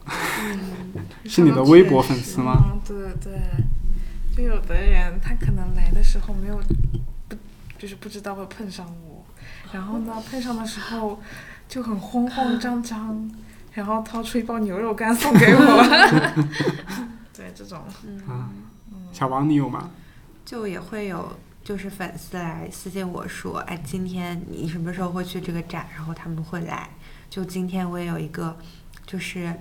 [1.25, 2.57] 是你的微博粉丝吗？
[2.73, 3.41] 嗯，对对，
[4.37, 6.59] 就有的人他可能来的时候没有
[7.29, 7.37] 不
[7.79, 9.10] 就是不知道会碰上我，
[9.73, 11.21] 然后呢配上的时候
[11.69, 13.31] 就很慌慌 张张，
[13.73, 16.45] 然后掏出一包牛肉干送给我，
[17.37, 17.79] 对这种，
[18.29, 18.51] 啊，
[19.13, 19.91] 小王你有吗？
[20.45, 25.87] 就也会有就是粉丝来私信我说，哎，今天你什么时候会去这个展？
[25.95, 26.91] 然后他们会来。
[27.29, 28.57] 就今天我也有一个，
[29.07, 29.55] 就是。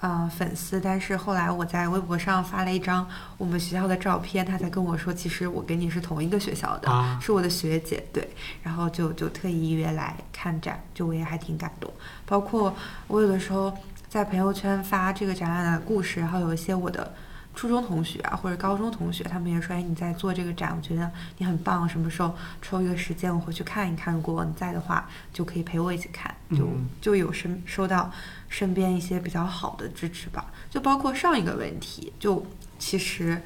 [0.00, 3.04] 呃，粉丝，但是后来我在微博上发了一张
[3.36, 8.28] 我们学校的照片，他才跟我说，其实我跟你是同一个学校的，啊是我的学姐，对，
[8.62, 11.92] 然后就就特意约来看展，就我也还挺感动。
[12.24, 12.72] 包括
[13.08, 13.76] 我有的时候
[14.08, 17.12] 在朋友圈发这个展览的故事，然后有一些我的
[17.58, 22.32] 初中同学啊或者高中同学，他们也说，哎，你在做这个展，我觉得你很棒，什么时候
[22.62, 28.12] 抽一个时间我回去看一看，如果你在的话，就可以陪我一起看，就嗯就有身收到
[28.48, 32.46] 身边一些比较好的支持吧，就包括上一个问题，就
[32.78, 33.42] 其实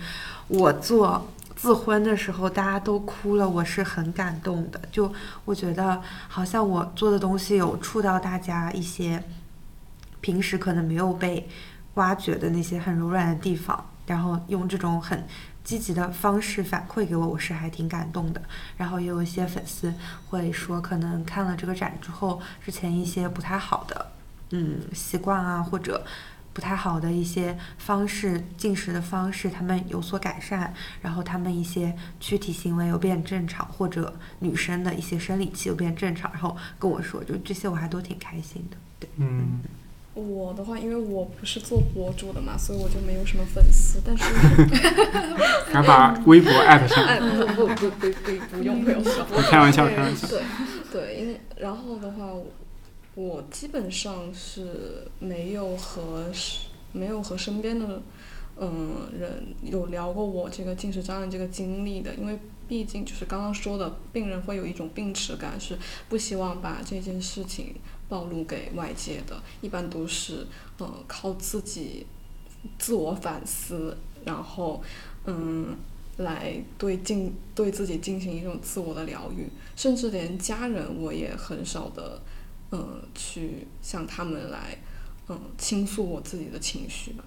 [0.49, 1.27] 我做。
[1.55, 4.81] 自婚的时候，大家都哭了，我是很感动的。
[4.91, 5.13] 就
[5.45, 9.23] 我觉得，好像我做的东西有触到大家一些
[10.21, 11.49] 平时可能没有被
[11.95, 15.27] 挖掘的那些很柔软的地方，然后用这种很
[15.65, 18.43] 积极的方式反馈给我，我是还挺感动的。
[18.77, 19.95] 然后也有一些粉丝
[20.29, 24.13] 会说，可能看了这个展之后，之前一些不太好的
[24.51, 26.05] 嗯习惯啊，或者
[26.53, 38.77] 不太好的一些方式进食的方式，他们有所改善，然后他们一些躯体行为有变正常，或者女生的一些生理期有变正常，然后跟我说，就这些我还都挺开心的。
[39.01, 39.61] 对，嗯，
[40.15, 44.01] 我的话，因为我不是做博主的嘛，所以我就没有什么粉丝。
[44.05, 44.25] 但是，
[45.73, 47.05] 还把微博 艾特上。
[47.05, 50.29] 哎，不不不不不不用不用，我开玩笑，开玩笑。
[50.29, 50.43] 对
[50.93, 52.29] 对，因为然后的话，
[53.15, 56.27] 我基本上是没有和
[56.93, 58.03] 没有和身边的
[58.59, 62.39] 嗯人有聊过我这个进食障碍这个经历的，因为
[62.73, 67.75] 毕竟就是刚刚说的，病人会有一种病耻感，是不希望把这件事情
[68.09, 70.47] 暴露给外界的，一般都是
[70.79, 72.07] 呃靠自己
[72.79, 73.95] 自我反思，
[74.25, 74.83] 然后
[75.27, 75.77] 嗯
[76.17, 79.47] 来对进对自己进行一种自我的疗愈，
[79.77, 82.23] 甚至连家人我也很少的
[82.71, 84.79] 嗯去向他们来
[85.29, 87.25] 嗯倾诉我自己的情绪吧。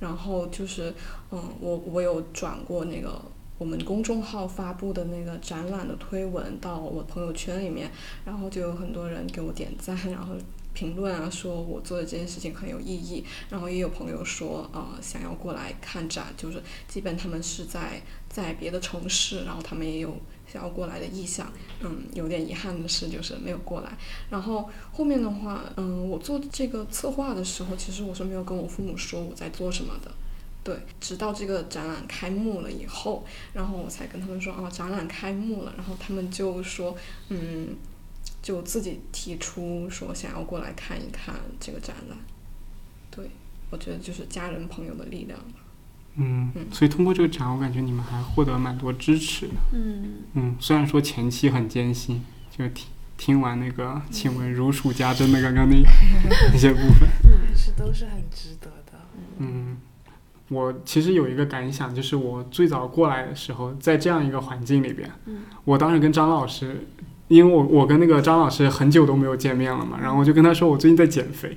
[0.00, 0.94] 然后就是，
[1.30, 3.20] 嗯，我我有转过那个
[3.62, 7.88] 我们公众号发布的那个展览的推文到我朋友圈里面，
[8.24, 10.34] 然后就有很多人给我点赞，然后
[10.74, 20.12] 评论啊，说我做的这件事情很有意义，然后也有朋友说，呃，想要过来看展，就是基本他们是在在别的城市，然后他们也有
[20.52, 21.46] 想要过来的意向，
[21.82, 23.96] 嗯，有点遗憾的是就是没有过来。
[24.28, 30.10] 然后后面的话，嗯，我做这个策划的时候，其实我是没有跟我父母说我在做什么的。
[30.64, 36.96] 对，直到这个展览开幕了以后，然后我才跟他们说啊，展览开幕了，然后他们就说，
[37.30, 37.76] 嗯，
[38.40, 42.16] 就自己提出说想要过来看一看这个展览。
[43.10, 43.28] 对，
[43.70, 45.54] 我觉得就是家人朋友的力量吧。
[46.14, 49.54] 嗯嗯，所以通过这个展，我感觉你们还获得蛮多支持的。
[49.72, 52.22] 嗯，嗯，虽然说前期很艰辛，
[52.56, 52.86] 就听
[53.16, 55.76] 听完那个“请问如数家珍”的刚刚那
[56.52, 58.92] 那些部分，但是都是很值得的。
[59.38, 59.78] 嗯，
[60.52, 66.86] 我其实有一个感想，就是我最早过来的时候，在这样一个环境里边，嗯我当时跟张老师，
[67.28, 71.56] 因为我我跟那个张老师很久都没有见面了嘛，然后我就跟他说我最近在减肥，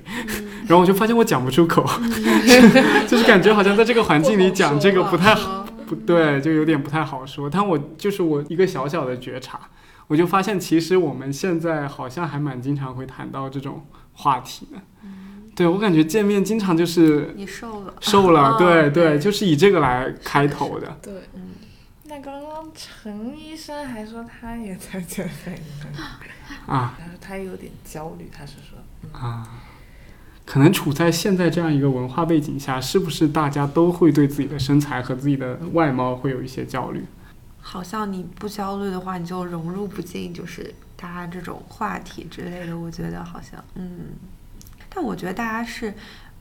[0.66, 1.84] 然后我就发现我讲不出口
[3.06, 7.50] 就是感觉好像在这个环境里讲这个不太好，不对，就有点不太好说。
[7.50, 9.60] 但我就是我一个小小的觉察，
[10.06, 14.78] 我就发现其实我们现在好像还蛮经常会谈到这种话题的。
[15.56, 20.96] 对我感觉见面经常就是你瘦了，瘦了，哦对对，就是以这个来开头的。
[21.02, 21.54] 对，嗯
[22.04, 25.98] 那刚刚陈医生还说他也在减肥呢，
[26.66, 29.62] 啊他说他有点焦虑，他是说，啊，
[30.44, 37.04] 可能处在现在这样一个文化背景下，是不是大家都会对自己的身材和自己的外貌会有一些焦虑？
[37.60, 42.78] 好像你不焦虑的话，你就融入不进，就是大家这种话题之类的。
[42.78, 44.10] 我觉得好像，嗯，
[44.96, 45.92] 但我觉得大家是，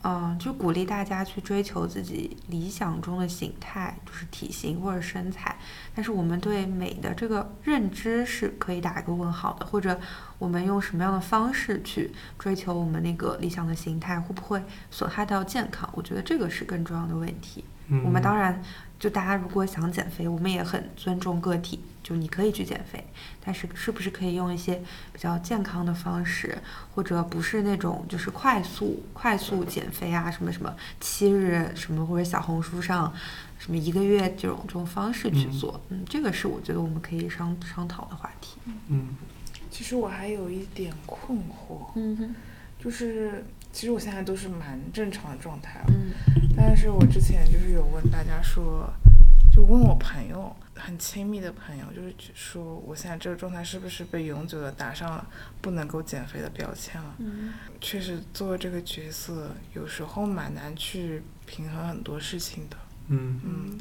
[0.03, 5.57] 嗯、就鼓励大家去追求自己理想中的形态，就是体型或者身材。
[5.93, 9.99] 但是我们对美的这个认知是可以打一个问号的，或者
[10.39, 15.89] 我们用什么样的方式去追求我们那个理想的形态，会不会损害到健康？
[15.93, 17.65] 我觉得这个是更重要的问题。
[17.87, 18.61] 嗯，我们当然，
[18.99, 23.05] 就大家如果想减肥，我们也很尊重个体，就你可以去减肥，
[23.43, 24.81] 但是是不是可以用一些
[25.13, 26.57] 比较健康的方式，
[26.93, 33.13] 或者不是那种就是快速快速减肥啊，什么什么七日什么或者小红书上
[33.59, 35.51] 什么一个月这种这种方式去嗯。
[35.51, 38.57] 做，嗯，这个是我觉得我们可以商商讨的话题。
[38.87, 39.09] 嗯。
[39.69, 42.35] 其实我还有一点困惑，嗯哼，
[42.79, 43.43] 就是
[43.75, 46.13] 其实我现在都是蛮正常的状态了，嗯。
[46.55, 48.89] 但是我之前就是有问大家说，
[49.51, 55.27] 就问我朋友，很亲密的朋友，就是说我现在这个状态是不是被永久的打上了
[55.59, 57.15] 不能够减肥的标签了？
[57.17, 57.51] 嗯。
[57.81, 62.77] 确实做这个角色有时候蛮难去平衡很多事情的。
[63.09, 63.77] 嗯，嗯。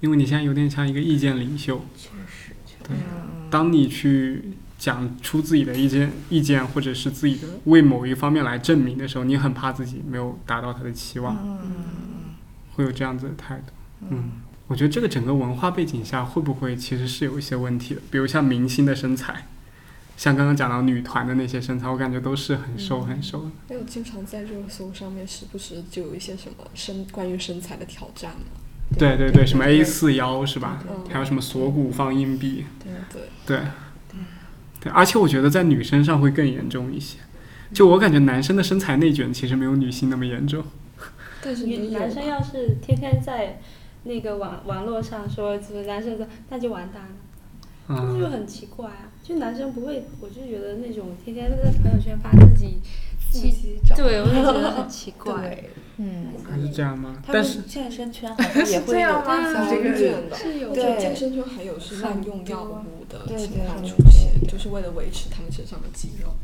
[0.00, 2.96] 因为你现在有点像一个意见领袖，确实，确对。
[2.96, 12.34] 嗯，当你去讲出自己的意见、意见，或者是自己的为某一方面来证明的时候，你很怕自己没有达到他的期望，嗯
[12.74, 13.72] 会有这样子的态度。
[14.02, 14.32] 嗯嗯，
[14.66, 18.02] 我觉得这个整个文化背景下，会不会其实是有一些问题的？
[18.10, 19.46] 比如像明星的身材，
[20.18, 23.50] 像刚刚讲到女团的那些身材，我感觉都是很瘦很瘦的。
[23.70, 28.60] 还有经常在热搜上面时不时就有一些什么身关于身材的挑战嘛。
[28.98, 30.84] 对对对，什么 A 四腰是吧？
[30.86, 32.66] 嗯还有什么锁骨放硬币？
[32.78, 33.66] 对对，对，对，
[34.92, 37.18] 而且我觉得在女生上会更严重一些。
[37.72, 40.64] 就我感觉男生的身材内卷其实没有女性那么严重。
[41.42, 43.60] 但是男生要是天天在
[44.04, 49.10] 那个网网络上说，就是男生说那就完蛋了，这就嗯，很奇怪啊。
[49.22, 52.78] 就男生不会，我就觉得那种天天在朋友圈发自己
[53.96, 55.62] 对我就觉得很 奇怪。
[55.96, 57.22] 嗯，还是这样吗？
[57.24, 60.36] 他但是们健身圈好像也会有这样吗？
[60.36, 60.98] 是有对。
[60.98, 66.34] 健身圈还有是滥用药物的情况出现，就是为了维持他们身上的肌肉。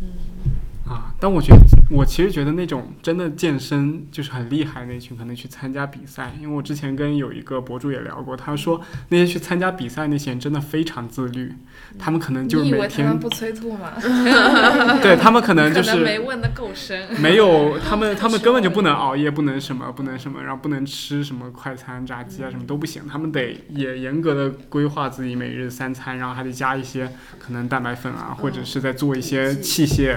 [0.90, 6.32] 啊，但我觉得我其实觉得那种真的健身就是很厉害那群，可能去参加比赛。
[6.42, 11.54] 因为我之前跟有一个博主也聊过，他说那些去参加比赛那些人真的非常自律，
[11.96, 13.92] 他们可能就是每天他们不催吐吗？
[15.00, 17.08] 对他们可能就是能没是问的够深。
[17.20, 30.16] 没有他们 他们根本就不能熬夜，不能什么不能什么，然后不能吃什么快餐、炸鸡啊什么都不行，他们得也严格的规划自己每日三餐，然后还得加一些可能蛋白粉啊，或者是在做一些器械。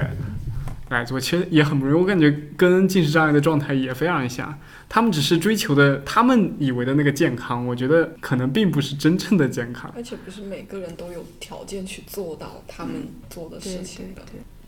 [0.90, 2.02] 来做，其实也很不容易。
[2.02, 4.58] 我感觉跟进食障碍的状态也非常像，
[4.88, 9.92] 他们只是追求的他们以为的那个健康，我觉得可能并不是真正的健康。
[9.96, 14.22] 而且不是每个人都有条件去做到他们做的事情的。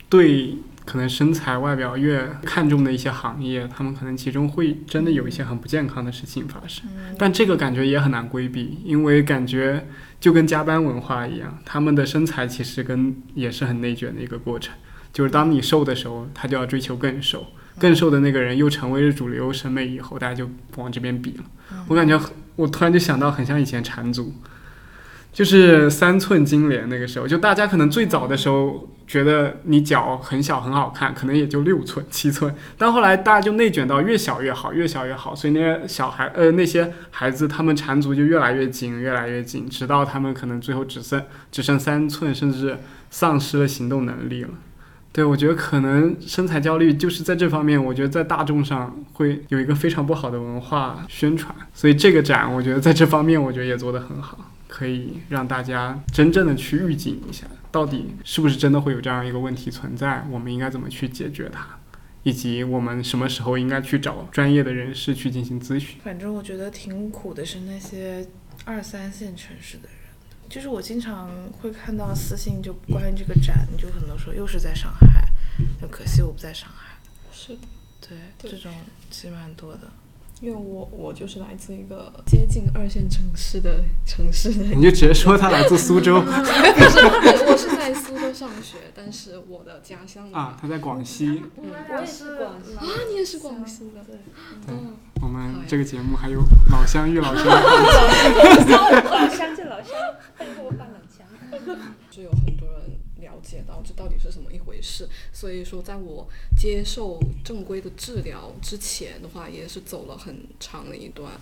[0.08, 0.54] 对，
[0.84, 6.88] 可能身材外表越看重的一些行业，他们可能其中会真的有一些很不健康的事情发生。
[7.18, 9.84] 但这个感觉也很难规避，因为感觉
[10.20, 14.72] 就跟加班文化一样，他们的身材其实跟也是很内卷的一个过程。
[15.16, 17.46] 就是当你瘦的时候，他就要追求更瘦，
[17.78, 20.46] 更瘦的那个人又成为了主流审美以后，大家就
[20.76, 21.44] 往这边比了。
[21.88, 22.20] 我感觉
[22.54, 24.34] 我突然就想到，很像以前缠足。
[25.32, 42.76] 就是三寸金莲那个时候，就大家可能最早的时候觉得你脚很小很好看，可能也就六寸七寸，但后来大家就内卷到越小越好，越小越好，所以那些小孩呃那些孩子他们缠足就越来越紧，越来越紧，直到他们可能最后只剩只剩三寸，甚至
[43.10, 44.50] 丧失了行动能力了。
[45.16, 54.52] 对，我觉得可能身材焦虑就是在这方面，我觉得在大众上会有一个非常不好的文化宣传，所以这个展我觉得在这方面我觉得也做得很好。
[54.68, 60.22] 可以让大家真正的去预警一下，到底是不是真的会有这样一个问题存在？
[60.30, 61.66] 我们应该怎么去解决它，
[62.22, 65.98] 以及我们什么时候应该去找专业的人士去进行咨询？
[66.04, 68.26] 反正我觉得挺苦的，是那些
[68.66, 69.88] 二三线城市的。
[70.48, 71.30] 就是我经常
[71.60, 75.32] 会看到私信，就关于这个展，就很多说又是在上海，
[75.80, 76.96] 很可惜我不在上海。
[77.32, 77.60] 是的，
[78.00, 78.72] 对，这种
[79.10, 79.90] 其实蛮多的。
[80.42, 86.20] 因为我我就是来自一个接近二线城市的城市的，你就直接说他来自苏州。
[86.20, 86.36] 不是，
[87.46, 91.42] 我是在苏州上学，但是我的家乡啊，他在广西。
[91.56, 94.04] 我也是广西啊，你也是广西的。
[94.04, 94.74] 对，
[95.22, 97.46] 我们这个节目还有老乡遇老乡。
[97.46, 99.94] 老乡见老乡，
[100.38, 101.26] 背后放冷枪。
[102.10, 102.95] 是有很多人。
[103.46, 106.26] 了解到这到底是什么一回事，所以说在我
[106.58, 111.32] 接受正规的治疗之前的话，也是走了很长的一段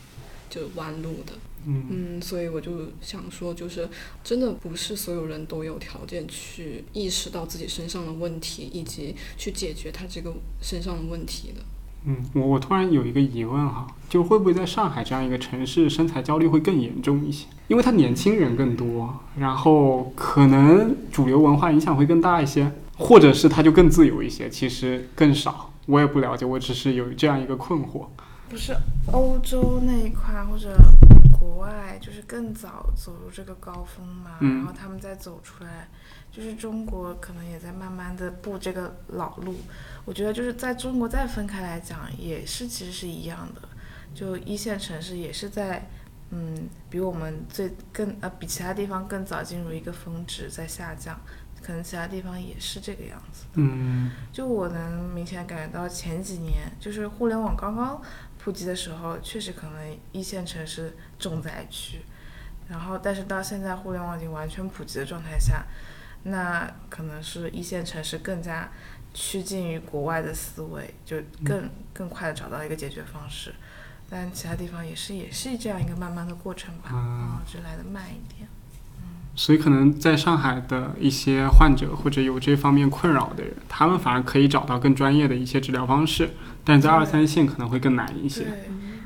[0.51, 1.33] 就弯路的。
[1.67, 3.89] 嗯，所以我就想说，就是
[4.23, 10.31] 真的不是所有人都有条件去意识到自己身上的问题，以及去解决他这个
[10.61, 11.65] 身上的问题的。
[12.07, 17.47] 嗯，我我突然有一个疑问哈，就会不会在上海这样一个城市，身材焦虑会更严重一些？
[17.69, 25.71] 因为他年轻人更多，然后可能主流文化影响会更大一些，或者是他就更自由一些，其实更少。
[25.87, 28.07] 我也不了解，我只是有这样一个困惑。
[28.51, 28.77] 不是
[29.11, 30.77] 欧洲那一块或者
[31.41, 35.89] 国外，就是更早走入这个高峰嘛，然后他们再走出来。
[36.35, 39.55] 就是中国可能也在慢慢的步这个老路，
[40.05, 43.63] 我觉得就是在中国再分开来讲，也是其实是一样的，
[44.13, 45.89] 就一线城市也是在，
[46.31, 51.21] 嗯，比我们最更呃比其他地方更早进入一个峰值在下降，
[51.63, 53.45] 可能其他地方也是这个样子。
[53.53, 58.03] 嗯，就我能明显感觉到前几年就是互联网刚刚
[58.43, 62.01] 普及的时候，确实可能一线城市重灾区，
[62.69, 65.65] 然后但是到现在互联网已经完全普及的状态下。
[66.25, 68.71] 那可能是一线城市更加
[69.13, 73.55] 趋近于国外的思维，就更更快的找到一个解决方式，
[74.11, 78.49] 但其他地方也是也是这样一个慢慢的过程吧，啊，就来的慢一点。
[79.37, 86.31] 所以可能在上海的一些患者或者有这方面困扰的人，他们反而可以找到更专业的一些治疗方式，
[86.65, 88.45] 但在二三线可能会更难一些。
[88.45, 88.53] 对，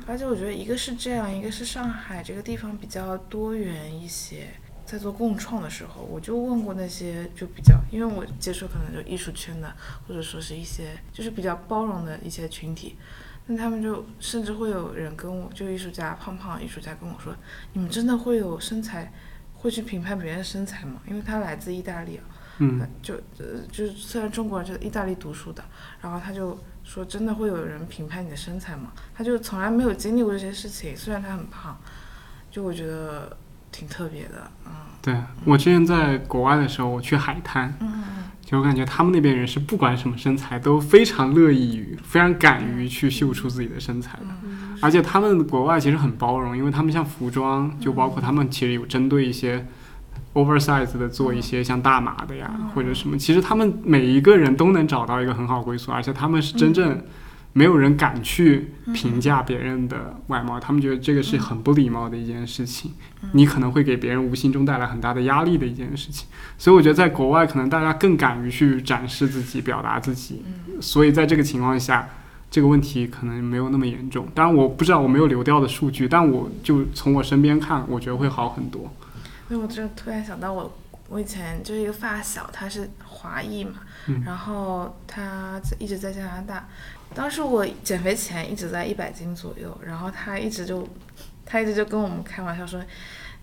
[0.07, 4.47] 而且我觉得一个是这样，一个是上海这个地方比较多元一些。
[4.89, 9.71] 在做共创的时候，我就问过那些就比较，因为我接触可能就艺术圈的，
[10.07, 12.97] 或者说是一些就是比较包容的一些群体，
[13.45, 17.35] 那他们就甚至会有人跟我，就艺术家胖胖艺术家跟我说，
[17.73, 19.13] 你们真的会有身材，
[19.53, 20.99] 会去评判别人身材吗？
[21.07, 22.23] 因为他来自意大利啊，
[22.57, 25.63] 嗯，就呃就是虽然中国人是意大利读书的，
[26.01, 28.91] 然后他就说真的会有人评判你的身材吗？
[29.13, 31.79] 他就从来没有经历过这些事情，虽然他很胖，
[32.49, 33.37] 就我觉得。
[33.71, 35.15] 挺特别的，嗯，对
[35.45, 38.03] 我之前在国外的时候，我去海滩，嗯
[38.43, 44.25] 就我感觉他们那边人是不管什么身材都非常乐意于、非常敢于去秀出自己的身材的，
[44.81, 49.63] 而且他们国外其实很包容，因为他们像服装，就包括他们其实有针对一些
[50.33, 56.99] oversize 的做一些像大码的呀或者什么，其实他们每一个人都能找到一个很好归宿，而且他们是真正。
[57.53, 62.93] 没有人敢去评价别人的外貌，他们觉得这个是很不礼貌的一件事情，
[63.33, 66.27] 你可能会给别人无形中带来很大的压力的一件事情。
[66.57, 70.45] 所以我觉得在国外，可能大家更敢于去展示自己、表达自己。
[70.79, 72.07] 所以在这个情况下，
[72.51, 74.27] 这个问题可能没有那么严重。
[74.35, 78.93] 当然，我不知道我没有流掉的数据，但我就从我身边看，我觉得会好很多。
[79.49, 80.71] 因为我这突然想到，我
[81.09, 83.71] 我以前就是一个发小，他是华裔嘛，
[84.07, 86.67] 嗯然后他一直在加拿大。
[87.13, 90.87] 当时我减肥前一直在一百斤左右，然后他一直就，
[91.45, 92.79] 他一直就跟我们开玩笑说，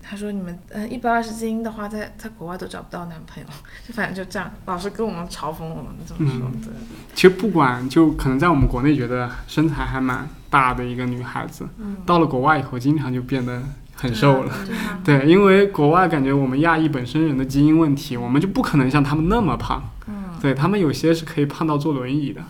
[0.01, 3.49] 他说你们呃一百二十斤的话，在在国外都找不到男朋友，
[3.87, 6.71] 就反正就这样，老是跟我们嘲讽我们怎么说，嗯对，
[7.13, 13.61] 其实不管就可能在我们国内觉得身材还蛮大的一个女孩子，嗯，到了国外以后，经常就变得
[13.95, 14.53] 很瘦了。
[14.65, 19.83] 对啊，对，因为国外感觉我们亚裔本身人的基因问题，我们就不可能像他们那么胖。
[20.07, 22.41] 嗯，对他们有些是可以胖到坐轮椅的。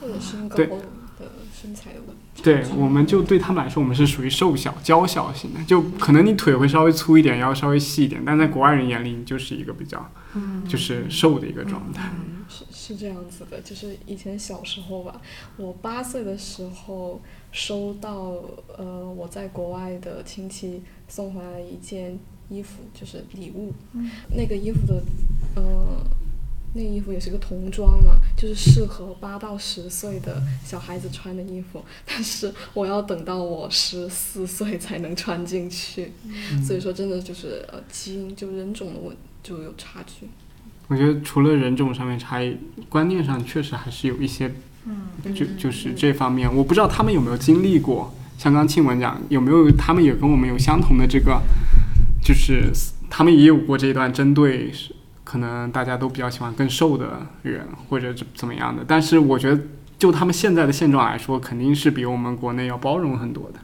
[0.56, 0.70] 对。
[2.44, 12.10] 对，我们就对他们来说，我们是属于瘦小、娇小型的，就可能你腿会稍微粗一点，腰稍微细一点，但在国外人眼里，你就是一个比较嗯就是瘦的一个状态。
[12.48, 15.20] 是是这样子的，就是以前小时候吧，
[15.58, 17.20] 我八岁的时候
[17.52, 18.36] 收到
[18.78, 22.18] 呃我在国外的亲戚送回来一件
[22.50, 23.74] 衣服，就是礼物。
[23.94, 25.04] 嗯那个衣服的
[25.56, 26.06] 呃
[26.78, 36.14] 那衣服也是个童装嘛，就是适合八到十岁的小孩子穿的衣服，但是我要等到我十四岁才能穿进去，
[36.64, 40.28] 所以说真的就是呃基因就人种的问就有差距。
[40.88, 42.56] 我觉得除了人种上面差异，
[42.88, 44.54] 观念上确实还是有一些，
[44.86, 48.14] 嗯就就是这方面，我不知道他们有没有经历过。
[48.38, 51.42] 像刚庆文讲，有没有他们也跟我们有相同的这个，
[52.24, 52.72] 就是
[53.10, 54.72] 他们也有过这一段针对，
[55.28, 58.82] 可能大家都比较喜欢更瘦的人或者怎怎么样的。
[58.88, 59.62] 但是我觉得，
[60.00, 63.60] 就他们现在的现状来说，肯定是比我们国内要包容很多的。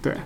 [0.00, 0.16] 对。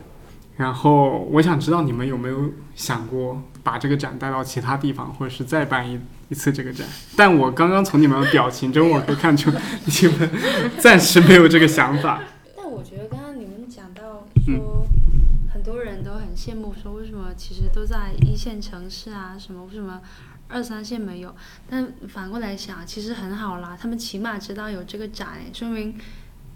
[0.57, 5.99] 然后我想知道你们有没有想过把这个展带到其他地方，或者是再办一
[6.29, 6.87] 一次这个展？
[7.17, 10.31] 但我刚刚从你们的表情中，我可以看出你们
[10.79, 12.21] 暂时没有这个想法。
[12.57, 14.87] 但我觉得刚刚你们讲到嗯说，
[15.53, 19.99] 很多人都很羡慕说为什么其实都在一线城市啊，什么为什么
[20.51, 21.35] 二三线没有？
[21.69, 25.97] 但反过来想，其实很好啦，他们起码知道有这个展，说明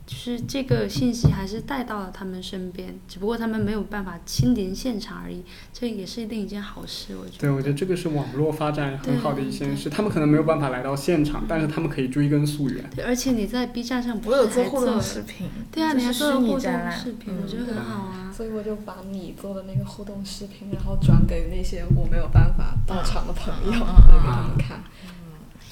[0.06, 7.38] 就是这个信息还是带到了他们身边，只不过他们没有办法亲临现场而已，这也是另一件好事，我觉得。
[7.38, 9.88] 对，我觉得这个是网络发展很好的一件事。
[9.88, 12.84] 他们可能没有办法来到现场，但是他们可以追根溯源。
[12.94, 18.30] 对，而且你在 B 站上不我有是还做互动视频，对啊，你还做了互动视频，我觉得嗯很好啊。
[18.30, 24.82] 所以我就把你做的那个互动视频，然后转给那些我没有办法到场的朋友，给他们看。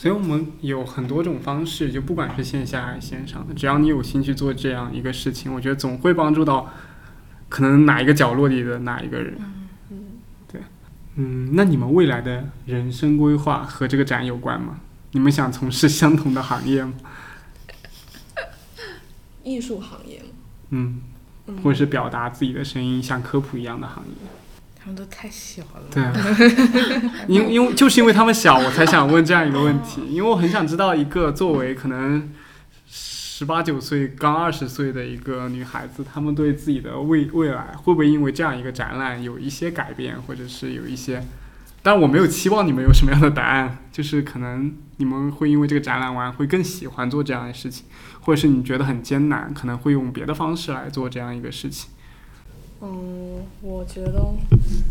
[0.02, 6.68] 所以我们有很多种方式，就不管是线下还是线上的，只要你有心去做这样一个事情，我觉得总会帮助到
[7.48, 9.38] 可能哪一个角落里的哪一个人。
[9.90, 10.18] 嗯，
[11.14, 14.80] 嗯，那你们未来的人生规划和这个展有关吗？
[15.12, 16.94] 你们想从事相同的行业吗？
[19.44, 20.30] 艺术行业吗，
[20.70, 21.00] 嗯，
[21.46, 24.10] 嗯，或者是表达自己的声音，像科普一样的行业？
[24.82, 25.82] 他们都太小了。
[25.92, 26.12] 对啊，
[27.28, 32.28] 因因为就是因为他们小，我才想问这样一个问题，因为我很想知道一个作为可能
[32.88, 41.24] 十八九岁、刚二十岁的一个女孩子，她们对自己的未未来会不会因为这样一个展览有一些改变，或者是有一些，
[41.82, 47.86] 但我没有期望你们有什么样的答案，就是可能你们会因为这个展览完会更喜欢做这样的事情，
[48.20, 51.90] 或者是你觉得很艰难，可能会用别的方式来做这样一个事情。
[52.84, 54.34] 嗯，我觉得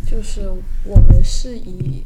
[0.09, 0.49] 就是
[0.85, 2.03] 我们是以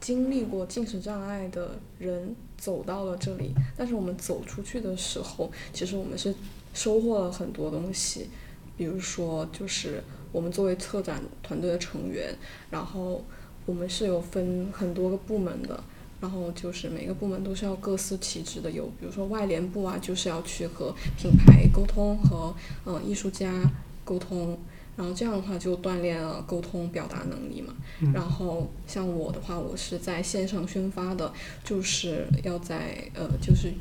[0.00, 6.32] 经历过进食障碍的人走到了这里，但是我们走出去的时候，其实我们是
[6.72, 8.28] 收获了很多东西，
[8.76, 10.00] 比如说就是
[10.30, 12.32] 我们作为策展团队的成员，
[12.70, 13.24] 然后
[13.66, 15.82] 我们是有分很多个部门的。
[16.20, 22.52] 然后就是每个部门都是要各司其职的，有比如说外联部啊，就是要去和品牌沟通，和
[22.86, 23.70] 嗯、艺术家
[24.04, 24.58] 沟通，
[24.98, 27.72] 然后这样的话就锻炼了沟通表达能力嘛。
[28.00, 33.72] 嗯然后像我的话，我是在线上宣发的，就是要在呃，就是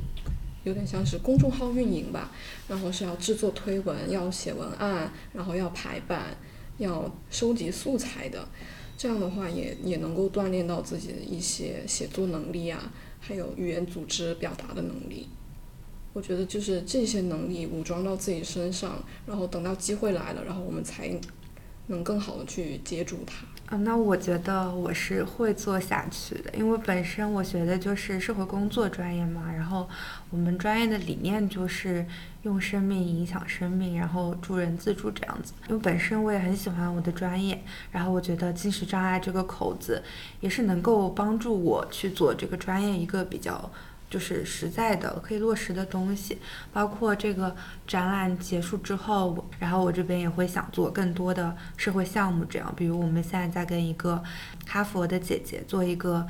[0.64, 2.32] 有点像是公众号运营吧，
[2.68, 6.38] 然后是要制作推文，要写文案，然后要排版，
[6.78, 8.48] 要收集素材的。
[8.98, 15.28] 这样的话也也能够锻炼到自己的一些写作能力啊，还有语言组织表达的能力。
[16.18, 21.08] 我觉得就是这些能力武装到自己身上，然后等到机会来了，然后我们才
[21.86, 23.46] 能更好的去接住它。
[23.68, 29.88] 啊，那我觉得我是会做下去的，因为本身我学的就是社会工作专业嘛，然后
[30.32, 32.04] 我们专业的理念就是
[32.42, 35.54] 用生命影响生命，然后助人自助这样子。
[35.70, 40.02] 因为本身我也很喜欢我的专业，然后我觉得进食障碍这个口子
[40.40, 43.70] 也是能够帮助我去做这个专业一个比较。
[44.10, 46.38] 就是实在的可以落实的东西，
[46.72, 47.56] 包括这个
[47.86, 54.24] 展览结束之后，然后我这边也会想做更多的社会项目，这样，比如我们现在在跟一个
[54.66, 56.26] 哈佛的姐姐做一个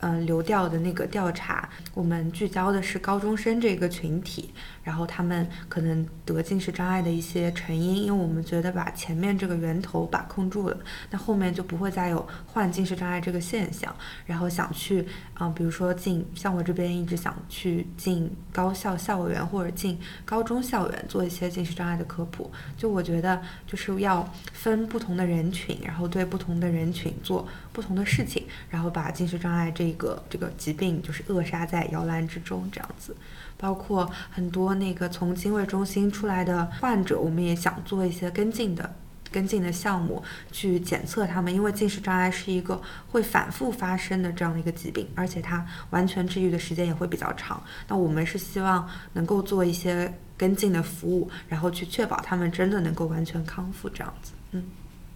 [0.00, 4.50] 嗯流调的那个调查，我们聚焦的是高中生这个群体，
[4.82, 10.76] 然后他们可能得近视障碍的一些成因，因为我们觉得把前面这个源头把控住了，
[11.10, 13.94] 那后面就不会再有患近视障碍这个现象。
[14.26, 15.06] 然后想去，
[15.38, 22.50] 嗯，比如说进像我这边一直想去进高校校园或者进高中校园做一些近视障碍的科普。
[22.76, 27.46] 就我觉得就是要分不同的人群，然后对不同的人群做
[27.80, 33.16] 不同的事情，然后把近视障碍这个这个疾病就是扼杀在摇篮之中这样子。
[33.56, 38.94] 包括很多那个从精卫中心出来的患者，我们也想做一些跟进的。
[39.32, 40.20] 跟进的项目
[40.50, 42.82] 去检测他们，因为近视障碍是一个
[43.12, 47.62] 会反复发生的这样的一个疾病，而且它完全治愈的时间也会比较长。
[47.86, 54.32] 那我们是希望能够做一些跟进的服务，然后去确保他们真的能够完全康复这样子。
[54.50, 54.64] 嗯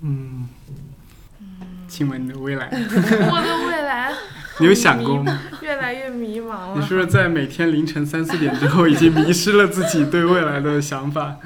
[0.02, 0.48] 嗯，
[1.88, 2.68] 请问你的未来？
[2.70, 4.12] 我的未来，
[4.60, 5.40] 你有想过吗？
[5.60, 6.74] 越来越迷茫了。
[6.76, 11.36] 你是不是在每天凌晨三四点之后，已经迷失了自己对未来的想法？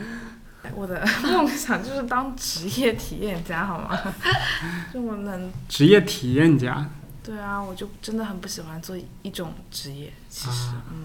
[0.74, 3.98] 我的梦想就是当职业体验家，好吗？
[4.92, 6.86] 就我能职业体验家。
[7.22, 10.12] 对啊，我就真的很不喜欢做一种职业。
[10.28, 11.04] 其实，嗯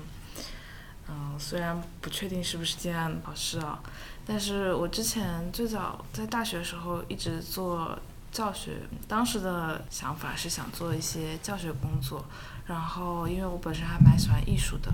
[1.09, 3.79] 嗯，虽然不确定是不是这样好事啊，
[4.25, 7.97] 但是我之前最早在大学的时候一直做
[8.33, 8.77] 教学，
[9.07, 12.25] 当时的想法是想做一些教学工作。
[12.65, 14.91] 然后，因为我本身还蛮喜欢艺术的，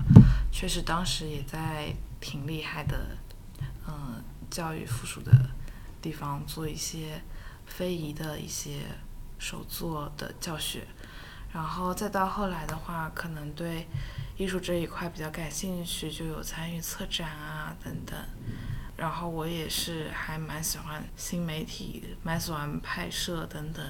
[0.52, 3.16] 确实当时也在挺厉害的，
[3.88, 4.22] 嗯。
[4.50, 5.30] 教育附属的
[6.02, 7.22] 地方做一些
[7.66, 8.80] 非遗的一些
[9.38, 10.84] 手作的教学，
[11.52, 13.86] 然后再到后来的话，可能对
[14.36, 18.18] 艺术这一块比较感兴趣，就有参与策展啊等等。
[19.00, 23.82] 然后我也是还蛮喜欢新媒体，蛮喜欢拍摄等等，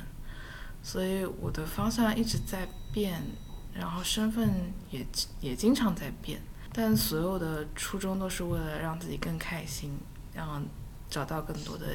[0.82, 3.20] 所以我的方向一直在变，
[3.74, 5.04] 然后身份也
[5.40, 6.40] 也经常在变，
[6.72, 9.98] 但所有的初衷都是为了让自己更开心。
[10.32, 10.64] 让
[11.10, 11.86] 找到更多的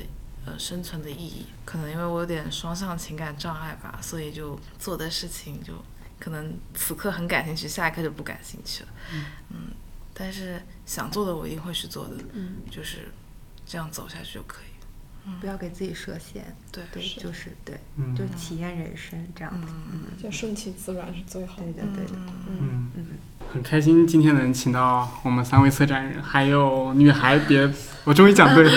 [0.45, 5.73] 呃生存的意义，可能因为我有点双向情感障碍吧，所以就做的事情就
[6.19, 8.89] 可能此刻很感兴趣，下一刻就不感兴趣了。
[9.51, 9.71] 嗯，
[10.17, 13.09] 但是想做的我一定会去做的，嗯，就是
[13.65, 14.65] 这样走下去就可以。
[15.41, 17.75] 不要给自己设限，对对，就是对，
[18.15, 22.11] 就体验人生这样子，嗯，就顺其自然是最好的，对的对的，
[22.47, 23.07] 嗯嗯。
[23.51, 27.67] 很开心今天能请到我们三位策展人，还有女孩别，
[28.03, 28.71] 我终于讲对了，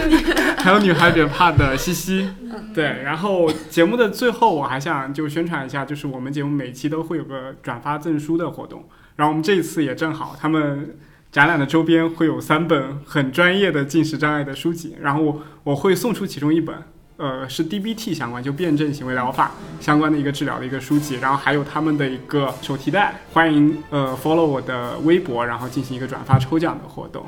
[0.56, 2.30] 还有女孩别怕的西西，
[2.74, 3.02] 对。
[3.02, 8.88] 然后节目的最后，我还想就宣传一下，就是我们节目每期都会有个转发赠书的活动，
[9.20, 10.96] 然后我们这一次也正好他们。
[11.32, 16.74] 展览的周边会有三本很专业的进食障碍的书籍，然后我我会送出其中一本，
[17.18, 27.24] 呃，是 DBT 相关，就辩证行为疗法相关的一个治疗的一个书籍，然后还有他们的一个手提袋，欢迎呃 follow 我的微博，然后进行一个转发抽奖的活动，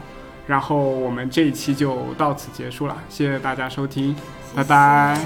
[0.49, 4.17] 然后我们这一期就到此结束了，谢谢大家收听，
[4.53, 5.17] 拜拜。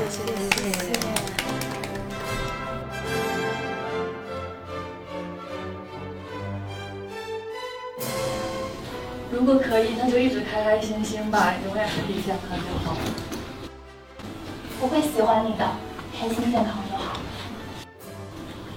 [9.36, 12.96] 如果可以，那就一直开开心心吧，永远身体健康就好。
[14.80, 15.76] 我会喜欢你的，
[16.18, 17.20] 开心健康就好。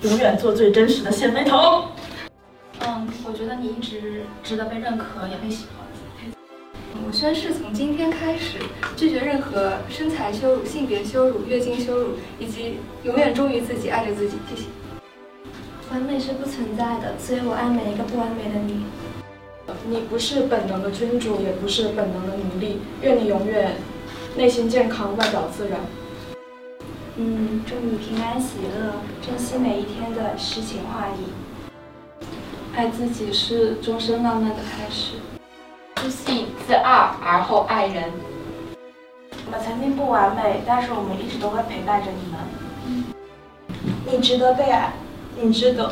[0.02, 1.86] 永远做最真实的谢飞头。
[2.86, 5.88] 嗯，我觉得你一直值得被认可，也被喜欢。
[7.08, 8.60] 我宣誓从今天开始，
[8.98, 14.36] 拒绝任何身材羞辱、性别羞辱、月经羞辱，以及永远忠于自己，爱着自己。
[14.50, 14.68] 谢谢。
[15.90, 18.84] 完美是不存在的，所以我爱每一个不完美的你。
[19.88, 22.80] 你不是本能的君主，也不是本能的奴隶。
[23.02, 23.76] 愿你永远
[24.36, 25.80] 内心健康，外表自然。
[27.18, 32.26] 嗯，祝你平安喜乐，珍惜每一天的诗情画意。
[32.76, 35.16] 爱自己是终身浪漫的开始。
[35.96, 38.06] 自信自爱而后爱人。
[39.46, 43.04] 我们曾经不完美，但是我们一直都会陪伴着你们。
[44.06, 44.94] 你值得被爱，
[45.42, 45.92] 你值得。